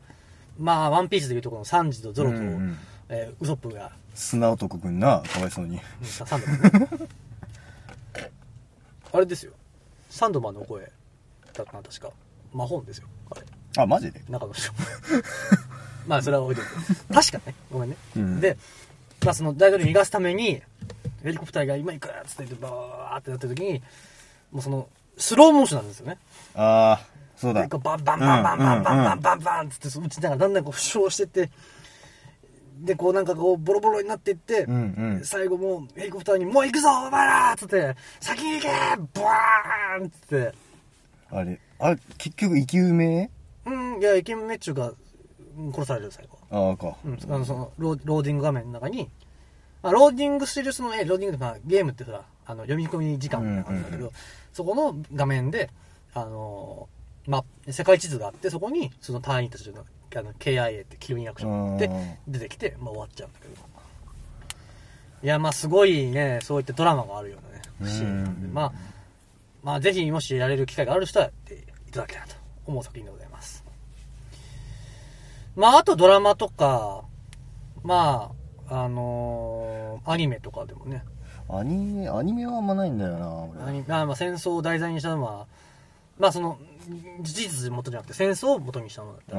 [0.58, 2.78] まあ、ワンピースでいうところのサンジとゾロと、うんうん
[3.08, 5.76] えーウソップが、砂男くんな、かわいそうに。
[5.76, 7.08] うんササンドマンね
[9.12, 9.52] あれですよ。
[10.10, 12.10] サンドマンの声だったな、確か。
[12.52, 13.08] 魔法ですよ。
[13.76, 14.20] あマジで？
[14.28, 14.72] 中の人。
[16.06, 16.70] まあ、それは置いといて。
[17.12, 17.54] 確かね。
[17.72, 17.96] ごめんね。
[18.16, 18.56] うんで、
[19.24, 20.62] まあ、その大統領に逃がすために、
[21.22, 23.82] ヘリコプターが今行くっつって言って、バーってなった時に、
[24.52, 26.18] もうその、スローモーションなんですよね。
[26.54, 27.06] ああ、
[27.36, 31.50] そうだバンバンバンバンバンバンバンバンバンつって、打ちながらだんだんこう負傷してって、
[32.78, 38.68] で、こうなんかこうボロボロになっていって、うんうん最後もうヘリコプターに、もう行くぞお前らっつって、先に行け
[39.14, 40.54] ブワーンっつって、
[41.30, 43.30] あれ、あれ、結局生き埋め？
[43.66, 44.88] うん、いや、生き埋めっちゅうか、
[45.56, 46.38] うん殺される最後。
[46.50, 46.96] ああ、か。
[47.04, 49.08] うん、あのそのローローディング画面の中に、
[49.82, 54.12] まあ、ローディングしてるその、え、ローディングってまあゲームってさ、あの、読み込み時間みたいな感じだけど、うんうん
[54.56, 55.68] そこの画面で、
[56.14, 63.54] あのーまあ、世界地図があって、そこに、その隊員たちの、あの、KIA ってキルインアクションでうん出てきて、まあ終わっちゃうんだけど。
[65.22, 68.72] いや、まあすごいね、そういったドラマがあるようなね、シーンなんで、うんまあ、
[69.62, 73.25] まあぜひもしやれる機会がある人はやっていただけたらと思う作品でござい
[75.56, 77.02] まああとドラマとか、
[77.82, 78.30] ま
[78.68, 81.02] あ、あのーアニメとかでもね、
[81.48, 83.62] アニメ、アニメはあんまないんだよな、俺。
[83.62, 85.46] アニまあまあ戦争を題材にしたのは、
[86.18, 86.58] まあその、
[87.22, 89.38] 事実元じゃなくて戦争を元にしたものだったう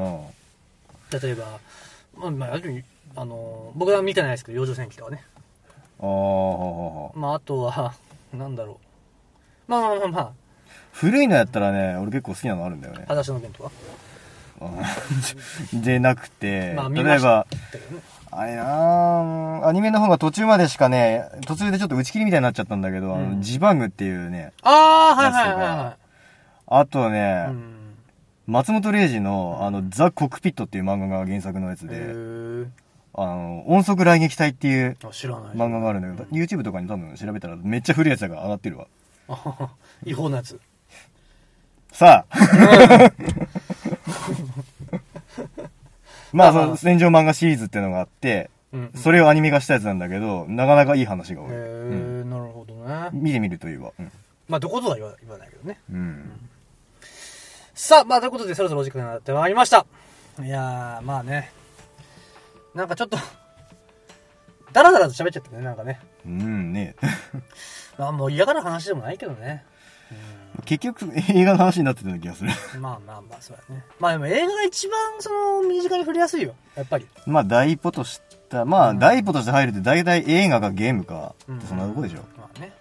[1.20, 1.22] ん。
[1.22, 1.60] ら、例えば、
[2.18, 5.24] まあ、まあ、ああのー僕は見てないですけど、幼女戦記とかね。
[6.00, 7.94] ああ、まああとは、
[8.34, 8.80] なんだろ
[9.68, 9.72] う。
[9.72, 10.32] まあまあまあまあ、
[10.94, 13.02] 古いのやったらね、俺結構好きなのあるんだよね。
[13.02, 13.72] 裸足の弁とか。
[14.62, 17.46] うんでなくて、まあ例えば。
[18.30, 18.64] あれな
[19.64, 25.98] あアニメの方が途中までしかね、途中でちょっと打ち切りみたいになっちゃったんだけど、あうんの、ジバングっていうね、ああ、はいはいはいやは
[26.68, 27.50] あとね、い。
[27.50, 27.74] うん。
[28.48, 32.68] 松本零士の、あの、ザ・コックピットっていう漫画が原作のやつへで、ー
[33.14, 34.98] あの、音速雷撃隊っていう。
[35.02, 38.88] 漫画があるんだけど、YouTube とかに多分調べたらめっちゃ古いやつが上がってるわ。
[40.06, 40.60] 違法なやつ。
[41.92, 42.36] さあ
[46.34, 48.92] まあ、その、戦場漫画シリーズっていうのがあって、うん。
[48.96, 51.52] それをアニメ化したやつなんだけど、なかなかいい話が多い。
[51.52, 53.10] へうんえ、なるほどね。
[53.14, 53.94] 見てみるといいわ。
[53.98, 54.12] うん。
[54.50, 55.80] まあ、どことは言わ言わないけどね。
[55.92, 56.32] うん。
[57.74, 59.86] さあ、まあ、ということで、そろそろお時間になってまいりました。
[60.42, 61.52] いやー、まあね。
[62.76, 63.18] なんかちょっと、
[64.74, 66.00] ダラダラと喋っちゃったね、なんかね。
[66.26, 66.96] うん、ね
[67.98, 69.64] まあ、もう嫌がる話でもないけどね。
[70.66, 72.50] 結局映画の話になってたような気がする。
[72.76, 73.84] うん、まあまあまあ、そうだね。
[74.00, 76.56] まあでも映画が一番、その、身近に触れやすいよ。
[76.76, 77.08] やっぱり。
[77.26, 82.20] まあ、第一歩とした、まあ、第一歩として入るって大体映画かゲームか、うんそんなとこでしょ。
[82.38, 82.74] まあね。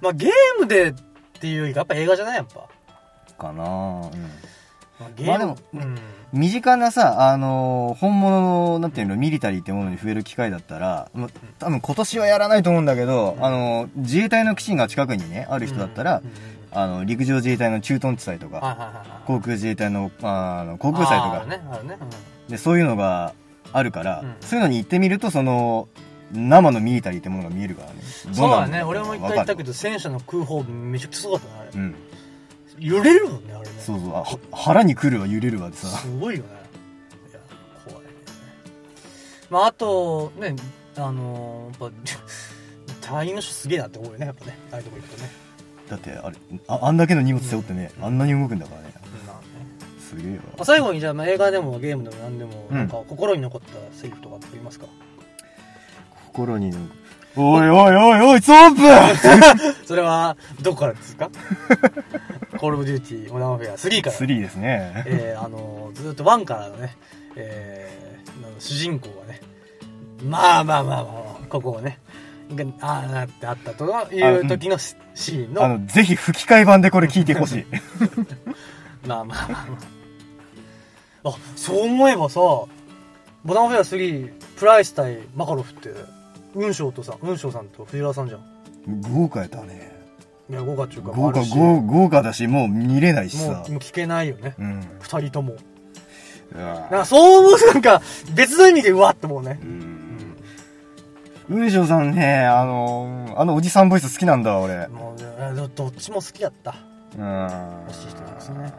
[0.00, 0.30] まあゲー
[0.60, 0.94] ムでっ
[1.40, 2.68] ていうよりか、やっぱ映画じゃないやっぱ。
[3.38, 4.10] かなうん。
[5.16, 5.98] ゲームまあでもうん。
[6.32, 11.28] 身近なさ、あのー本物の、なんていうの、ミリタリーってものに増える機会だったら、まあ
[11.58, 19.04] 多分今年はやらないと思うんだけど、あのー自衛隊の基地が近くにね、ある人だったら、うんうんうんあの、陸上自衛隊の駐屯地祭とか。
[19.26, 21.96] 航空自衛隊の、あの、航空祭とかね、あるね。
[22.48, 23.34] で、そういうのが
[23.72, 25.88] あるから、うんそういうのに行ってみると、その、
[26.32, 27.94] 生のミリタリーってものが見えるからね。
[28.26, 28.80] うんそうだね。
[28.80, 31.80] ど俺も一回言ったけど、戦車の空砲めちゃくちゃすごかったね、あれ。
[31.80, 31.94] うん。
[32.78, 33.74] 揺れるもんね、あれね。
[33.78, 34.10] そうそう。
[34.10, 35.86] あは腹に来るわ、揺れるわってさ。
[35.98, 36.48] すごいよね。
[37.30, 37.40] いや、
[37.86, 38.10] 怖いね。
[39.50, 40.56] まあ、あと、ね、
[40.96, 41.96] あのーやっぱ、
[43.08, 44.58] 隊員の人すげえなって思うよね、やっぱね。
[44.72, 45.45] ああいうとこ行くとね。
[45.88, 46.36] だって、あれ、
[46.68, 48.92] ああんだけの荷物背負ってね、あんなに動くんだからね。
[50.08, 50.62] すげえわま。
[50.62, 54.86] あ、最後にじゃあ、まあ、映画でもゲームでも何でも、うんなんか心に残ったセリフとかって言いますか、
[56.32, 56.78] 心にの、
[57.36, 61.30] おいおいおいおい、ストップ それは、どこからですか？
[62.58, 64.16] コールオブデューティー、モダンウォーフェア3から。
[64.16, 65.02] !3 ですね。
[65.06, 66.96] えー、あのーずっと1からのね、
[67.36, 69.40] えー、主人公がね、
[70.24, 72.05] まあまあまあまあまあ、ここをね、が
[72.80, 77.66] ああなってあったという時のシシーンの、あの、ぜひ吹き替え版でこれ聞いてほしい。
[79.06, 79.78] ま あまあまあま
[81.24, 81.30] あ。
[81.30, 85.90] あ、そう思えばさ、モダンオフェア3、プライス対マカロフって、
[86.52, 89.00] 雲章とさ、雲章さんと藤原さんじゃん。
[89.00, 89.92] 豪華やったね。
[90.48, 93.78] いや、豪華っていうか、豪華、豪豪華だし、もう見れないしさもう、。
[93.78, 94.54] 聞けないよね。
[94.58, 94.80] うん。
[95.00, 95.56] 二人とも。
[96.54, 98.00] なんかそう思うとなんか、
[98.34, 99.58] 別の意味でうわって思うね。
[99.62, 99.95] うん。
[101.48, 104.88] 雲章さんね、あの、あのおじさんボイス好きなんだ、俺。
[104.88, 106.74] もうね、どどっちも好きだった。
[107.16, 107.84] うん。
[107.88, 108.72] 欲しい人ですね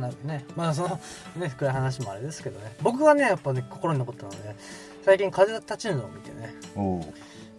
[0.00, 0.98] なんかね、まあその、
[1.36, 2.74] ね、暗い話もあれですけどね。
[2.82, 4.56] 僕はね、やっぱね、心に残ったのはね、
[5.04, 6.54] 最近風立ちぬを見てね。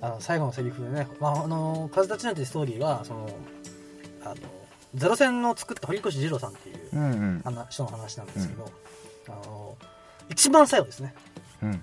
[0.01, 3.29] あの、最後のセリフでね、まああの、風立ちぬっていうストーリーは、その、
[4.23, 4.35] あの、
[4.95, 7.41] ゼロ戦の作った堀越二郎さんっていううんうん。
[7.43, 8.71] 話人の話なんですけど、
[9.27, 9.75] あの、
[10.29, 11.13] 一番最後ですね。
[11.61, 11.81] うん。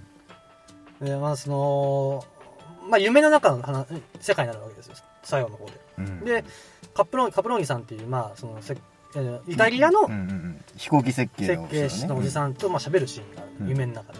[1.01, 2.25] で、まあその、
[2.89, 3.87] まあ夢の中の話
[4.21, 5.73] 世界になるわけですよ、最後の方で。
[5.99, 6.21] うん。
[6.25, 6.45] で、
[6.95, 8.77] カプローニ、カプローニさんっていう、まあその、せ
[9.17, 10.65] えーイタリアのうんうんうん。
[10.77, 14.19] 飛行機設計設の計士のおじさんと、まあ、喋るシーンがある、うん夢の中で、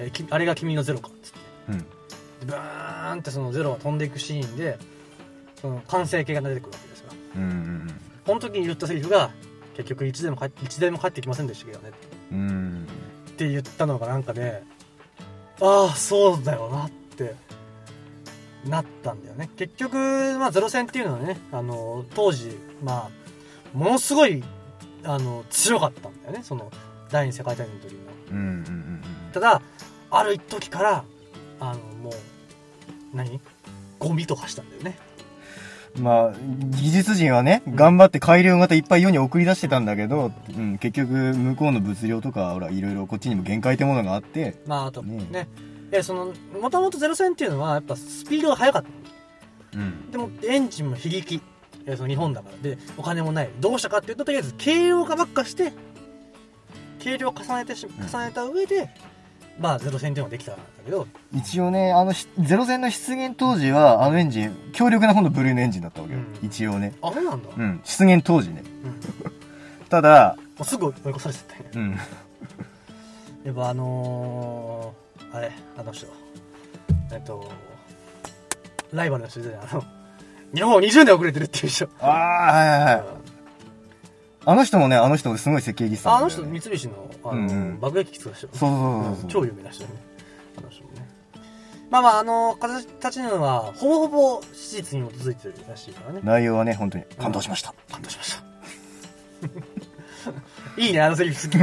[0.00, 1.38] えーきあれが君のゼロかっつって
[1.70, 1.78] うん。
[1.78, 1.84] で
[2.46, 4.78] ブーンってそのゼロが飛んでいくシーンで
[5.60, 7.06] その完成形が出てくるわけですよ
[7.36, 9.30] うんうんこの時に言ったセリフが
[9.76, 11.90] 結局一でも帰って一でも帰ってきませんでしたけどね
[12.32, 12.38] うん。
[12.38, 12.86] うん。
[13.30, 14.62] って言ったのがなんかね
[15.60, 17.34] ああそうだよなって
[18.66, 19.50] なったんだよね。
[19.56, 19.96] 結局、
[20.38, 24.42] まあ、ゼロ戦っていうのはねあの当時まあものすごい
[25.04, 26.42] あの強かったんだよね。
[26.42, 26.70] その
[27.10, 28.00] 第二次世界大戦の時の
[28.30, 29.02] うんうんうん
[29.32, 29.62] ただ
[30.10, 31.04] ある一時から
[31.60, 32.12] あのもう
[33.14, 33.40] 何？
[33.98, 34.98] ゴミとかしたんだよね。
[35.13, 35.13] うん。
[35.98, 36.32] まあ、
[36.70, 45.24] 技術陣はね、頑張って改良型いっぱい世に送り出してたんだけど、うん、結局、向こうの物量とか、ほら、いろいろこっちにも限界ってものがあって、まああとね。
[45.30, 45.48] ね。
[45.92, 49.78] いやそのもともとゼロ戦っていうのはやっぱスピードが速かった。
[49.78, 50.10] うん。
[50.10, 51.40] でもエンジンも非力。
[51.96, 52.56] その日本だから。
[52.58, 53.50] でお金もない。
[53.60, 55.72] どうしたかっていうととりあえず軽量化ばっかして
[57.02, 58.08] 軽量を重ねてしうん。
[58.08, 58.90] 重ねた上で、
[59.58, 66.20] まあゼロ戦っていうのができたんだけど一応ね、あのし、ゼロ戦の出現当時は、あのエンジン、強力な方のブルーのエンジンだったわけよ。
[66.20, 66.94] うん一応ね。
[67.02, 67.80] あそうなんだ、うんうん。
[67.84, 68.62] 出現当時ね。
[69.88, 71.98] ただ、もうすぐ追い越されてたねうん。
[73.44, 76.06] やっぱあのー、あれあの人
[77.12, 77.50] えっと
[78.92, 79.84] ライバルの人であの
[80.54, 83.04] 日本を20年遅れてるっていう人ああ、はいはいはい。
[84.46, 87.80] あの人もね、あの人すごい設計技術ああの人三菱のあの、うんうん。
[87.80, 88.48] 爆撃機作った人。
[88.48, 89.30] そうそうそうそう。
[89.30, 89.90] 超有名な人ね。
[90.58, 91.08] あの人もね
[91.90, 96.20] まあまああの形たちのはほぼほぼ史実に基づいてるらしいからね。
[96.22, 97.74] 内容はね、本当に感動しました。
[97.90, 98.42] 感動しました。
[100.76, 101.58] いいねあのセリフ好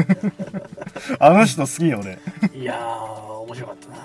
[1.20, 2.20] あの人好きよ、俺。
[2.50, 3.98] きいやー面白かったな。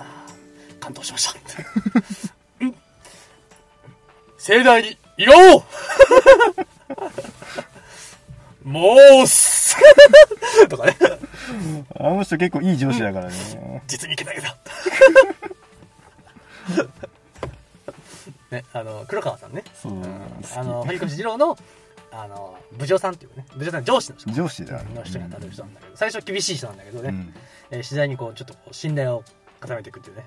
[0.79, 1.39] 感動しました。
[2.61, 2.75] うん。
[4.37, 5.63] 盛大に祝おう
[8.67, 9.77] もうす
[10.67, 10.97] とかね。
[11.97, 13.81] あの人結構いい上司だからね。
[13.87, 14.57] 実にいけないだ
[18.51, 19.63] ねあの黒川さんね。
[19.73, 19.93] そう。
[19.93, 20.09] うん、好
[20.59, 21.57] あの堀越二郎の
[22.11, 23.45] あの部長さんっていうね。
[23.55, 24.29] 部長さん上司の人。
[24.31, 24.35] き。
[24.35, 24.83] 上司だ。
[24.83, 27.33] の人に当たる人なんだけど、最初は厳しい人なんだけどね、うん。
[27.71, 29.23] えー次第にこうちょっと信頼を
[29.61, 30.25] 固めていくっていうね、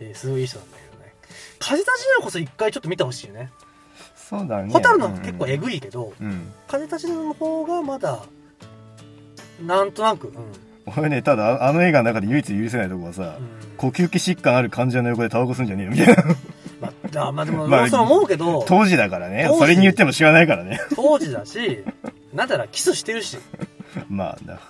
[0.00, 1.14] えーすごいいい人なんだけどね。
[1.60, 3.50] 風立ちぬこそ一回ちょっと見てほしいよね
[4.28, 4.72] そうだね。
[4.72, 6.52] 蛍の結構えぐいけど、うん。
[6.68, 8.24] 風立ちぬの方がまだ
[9.64, 10.34] なんとなくうん、
[10.96, 16.24] 俺ね、ただ、ああの映画の中で唯一許せないとこはさ、うん呼吸器疾患ある患者の横でタバコ吸んじゃねえよ、みたいな。
[16.80, 20.80] まあ、あまあでも、 まあそう思うけど当時だからねそれに言っても知らないからね。
[20.94, 21.82] 当時だし
[22.32, 23.38] なんだらキスしてるし。
[24.08, 24.60] まあな。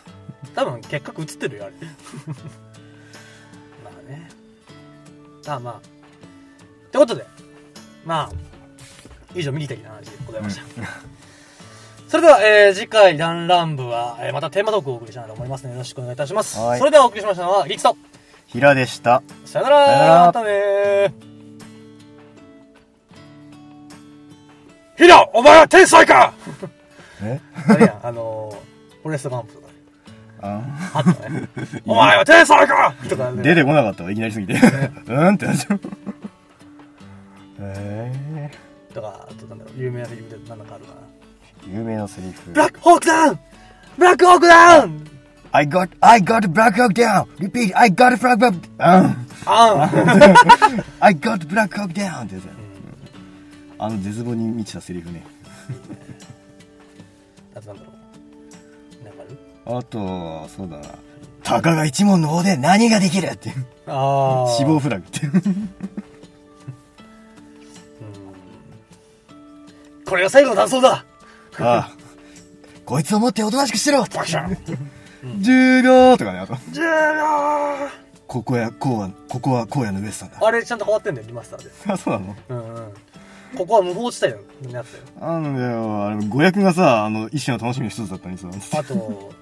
[0.54, 1.72] 多分結核映ってるよ、あれ。
[3.84, 4.30] まあね。
[5.46, 5.74] あまあ。
[5.74, 5.80] っ
[6.90, 7.26] てことで、
[8.06, 8.51] まあ、
[9.34, 10.62] 以上、右的な話でございました。
[12.08, 16.58] それでは、えー、次回、ランラン部は、えー、またテーマトークをお送りしたいなと思いますので、よろしくお願いいたします。
[16.58, 17.96] はいそれではお送りしましたのは、リツと、
[18.48, 19.22] 平でした。
[19.46, 21.12] さよならまたねー
[24.98, 26.34] ヒラお前は天才か
[27.22, 27.40] え？
[27.66, 29.72] あれやん、あのー、フォレストガンプとかね。
[30.42, 31.48] ああったね。
[31.86, 33.42] お前は天才かとかね。
[33.42, 34.52] 出てこなかったわ、いきなりすぎて。
[35.08, 35.80] うんってなっちゃう。
[37.60, 38.50] え
[38.92, 41.00] とか、あとなんだろう、有名なセリフで何かあるかな。
[41.66, 42.58] ー、有名なセリフブ。
[42.58, 43.38] ラックホークダウン
[43.98, 45.08] ブラックホークダウン
[45.54, 47.26] I got, I got black hawk down!
[47.38, 49.14] Repeat, I got black hawk down!
[49.44, 49.90] あ
[51.00, 52.24] I got black hawk down!
[52.24, 52.62] ってやつや
[53.78, 55.24] あの絶望に満ちたセリフね。
[57.56, 57.90] あとなんだろ
[59.02, 59.04] う。
[59.04, 59.22] なんか
[59.66, 60.84] あるあと、そうだな。
[61.42, 63.66] たかが一問の方で何ができるっていう。
[63.88, 65.26] あ死亡フラグって
[70.12, 71.06] これが最後の断層だ
[71.58, 71.90] ああ。
[72.84, 74.58] こいつを持っておとなしくしてろバキャン
[75.40, 76.52] !10 秒とかね、あと。
[76.52, 77.88] 10秒
[78.26, 80.46] ここや、こうは、ここは荒野のウエスタンだ。
[80.46, 81.70] あれちゃんと変わってんだよ、リマスターで。
[81.86, 82.36] あ、 そうなの？
[82.50, 82.92] うんうん。
[83.56, 85.02] ここは無法地帯になったよ。
[85.18, 88.80] あのね、あれ、語訳がさ、あの、一種の楽しみの一つだったのにさ。
[88.80, 89.32] あと、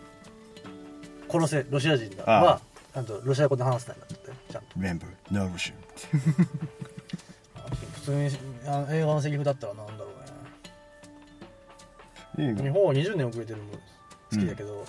[1.29, 2.23] 殺せ、ロシア人だ。
[2.29, 2.61] ああは、
[2.95, 4.69] ちゃんとロシア語で話せたんだって、ちゃんと。
[4.79, 5.75] Remember, no Russian.
[8.01, 8.31] 普通に
[8.67, 9.87] あの映画のセリフだったらなん
[12.41, 13.71] 日本は20年遅れてるのも
[14.33, 14.85] 好きだけど、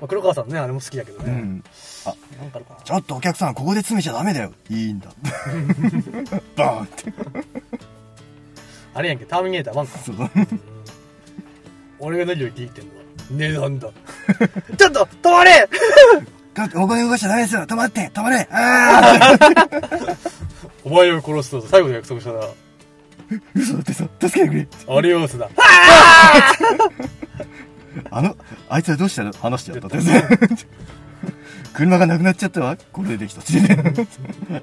[0.00, 1.32] まあ、黒川さんね、あれも好きだけどね。
[1.32, 1.64] うん。
[2.06, 4.52] あ、なんかあるかなちょっとお客さん、ここで詰めちゃダメだよ。
[4.70, 5.08] いいんだ。
[6.56, 7.12] バーンって。
[8.94, 9.98] あれやんけ、ターミネーター1か。
[9.98, 10.30] そう。
[11.98, 12.96] 俺が何を言ってんの？
[12.96, 13.88] は値段だ。
[14.78, 15.68] ちょっと止まれ
[16.74, 17.62] お金動かしちゃダメですよ。
[17.62, 18.48] 止まって、止まれ。
[18.50, 19.38] ああ
[20.84, 22.48] お前を殺すと最後の約束したら、
[23.54, 24.66] 嘘だってさ、助けてくれ。
[24.96, 25.48] アリオースだ。
[28.10, 28.36] あの、
[28.68, 29.98] あいつはどうしたら話しちゃったって。
[31.74, 32.76] 車がなくなっちゃったわ。
[32.92, 33.52] これでできたって。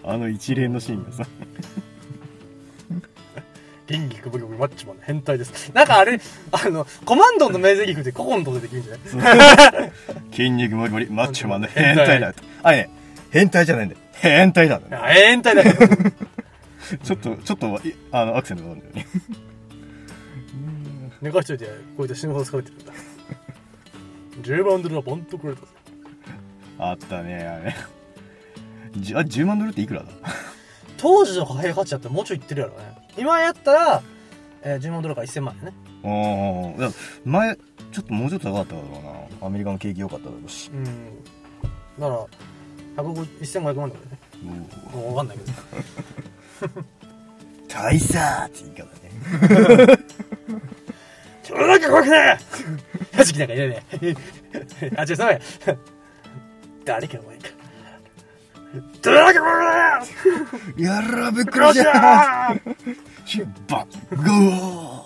[0.04, 1.30] あの一連のシーンがさ。
[3.88, 5.70] 元気くぶくぶマッチマンの変態です。
[5.74, 6.20] なんかあれ、
[6.52, 9.92] あの、コマンドの名台詞って古今とでできるんじゃない？
[10.32, 12.34] 筋肉もりもり、マッチョマンの変態だ。
[12.64, 12.90] あれね、
[13.30, 14.02] 変態じゃないんだよ。
[14.14, 14.86] 変態だ、ね。
[14.92, 15.64] あ変態だ。
[17.04, 19.08] ちょっと、ちょっと、いあの、アクセントがあるんだよね。
[21.22, 22.94] 寝かしといて、こうやって死ぬほど疲れてるんだ。
[24.42, 25.68] 10万ドルはボンとくれたぜ。
[26.78, 27.76] あったね、あれ。
[28.98, 30.08] じあ、10万ドルっていくらだ？
[30.98, 32.96] 当時の貨幣価値だったらもうちょいいってるやろね。
[33.18, 34.04] 今やったら、
[34.62, 35.74] えー、10万ドルから1000万やね。
[36.04, 36.12] ああ、
[36.80, 36.92] いや
[37.24, 39.48] 前、ちょっともうちょっと高かっただろうな。
[39.48, 40.70] アメリカの景気良かっただろうし。
[40.74, 40.84] うん。
[40.86, 40.98] だか
[42.00, 43.98] ら、150 1500万ドルね。
[44.94, 45.52] もうわかんないけど。
[47.68, 48.84] 大差って言い方
[49.88, 49.98] ね。
[51.44, 52.40] ちょなんか怖くね
[53.14, 53.84] えはじきなんかいないね。
[54.96, 55.40] あ、違う、そうや。
[56.86, 57.50] 誰かお前か。
[59.02, 59.58] どれだけ怖く
[60.78, 62.56] ねやらぶっくろじゃア
[63.26, 65.06] シュッバッゴー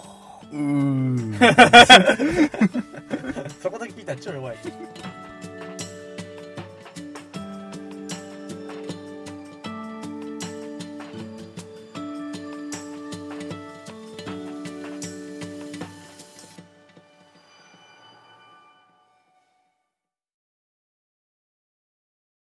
[0.51, 1.37] うーん。
[3.61, 4.57] そこだけ聞いたら超弱い。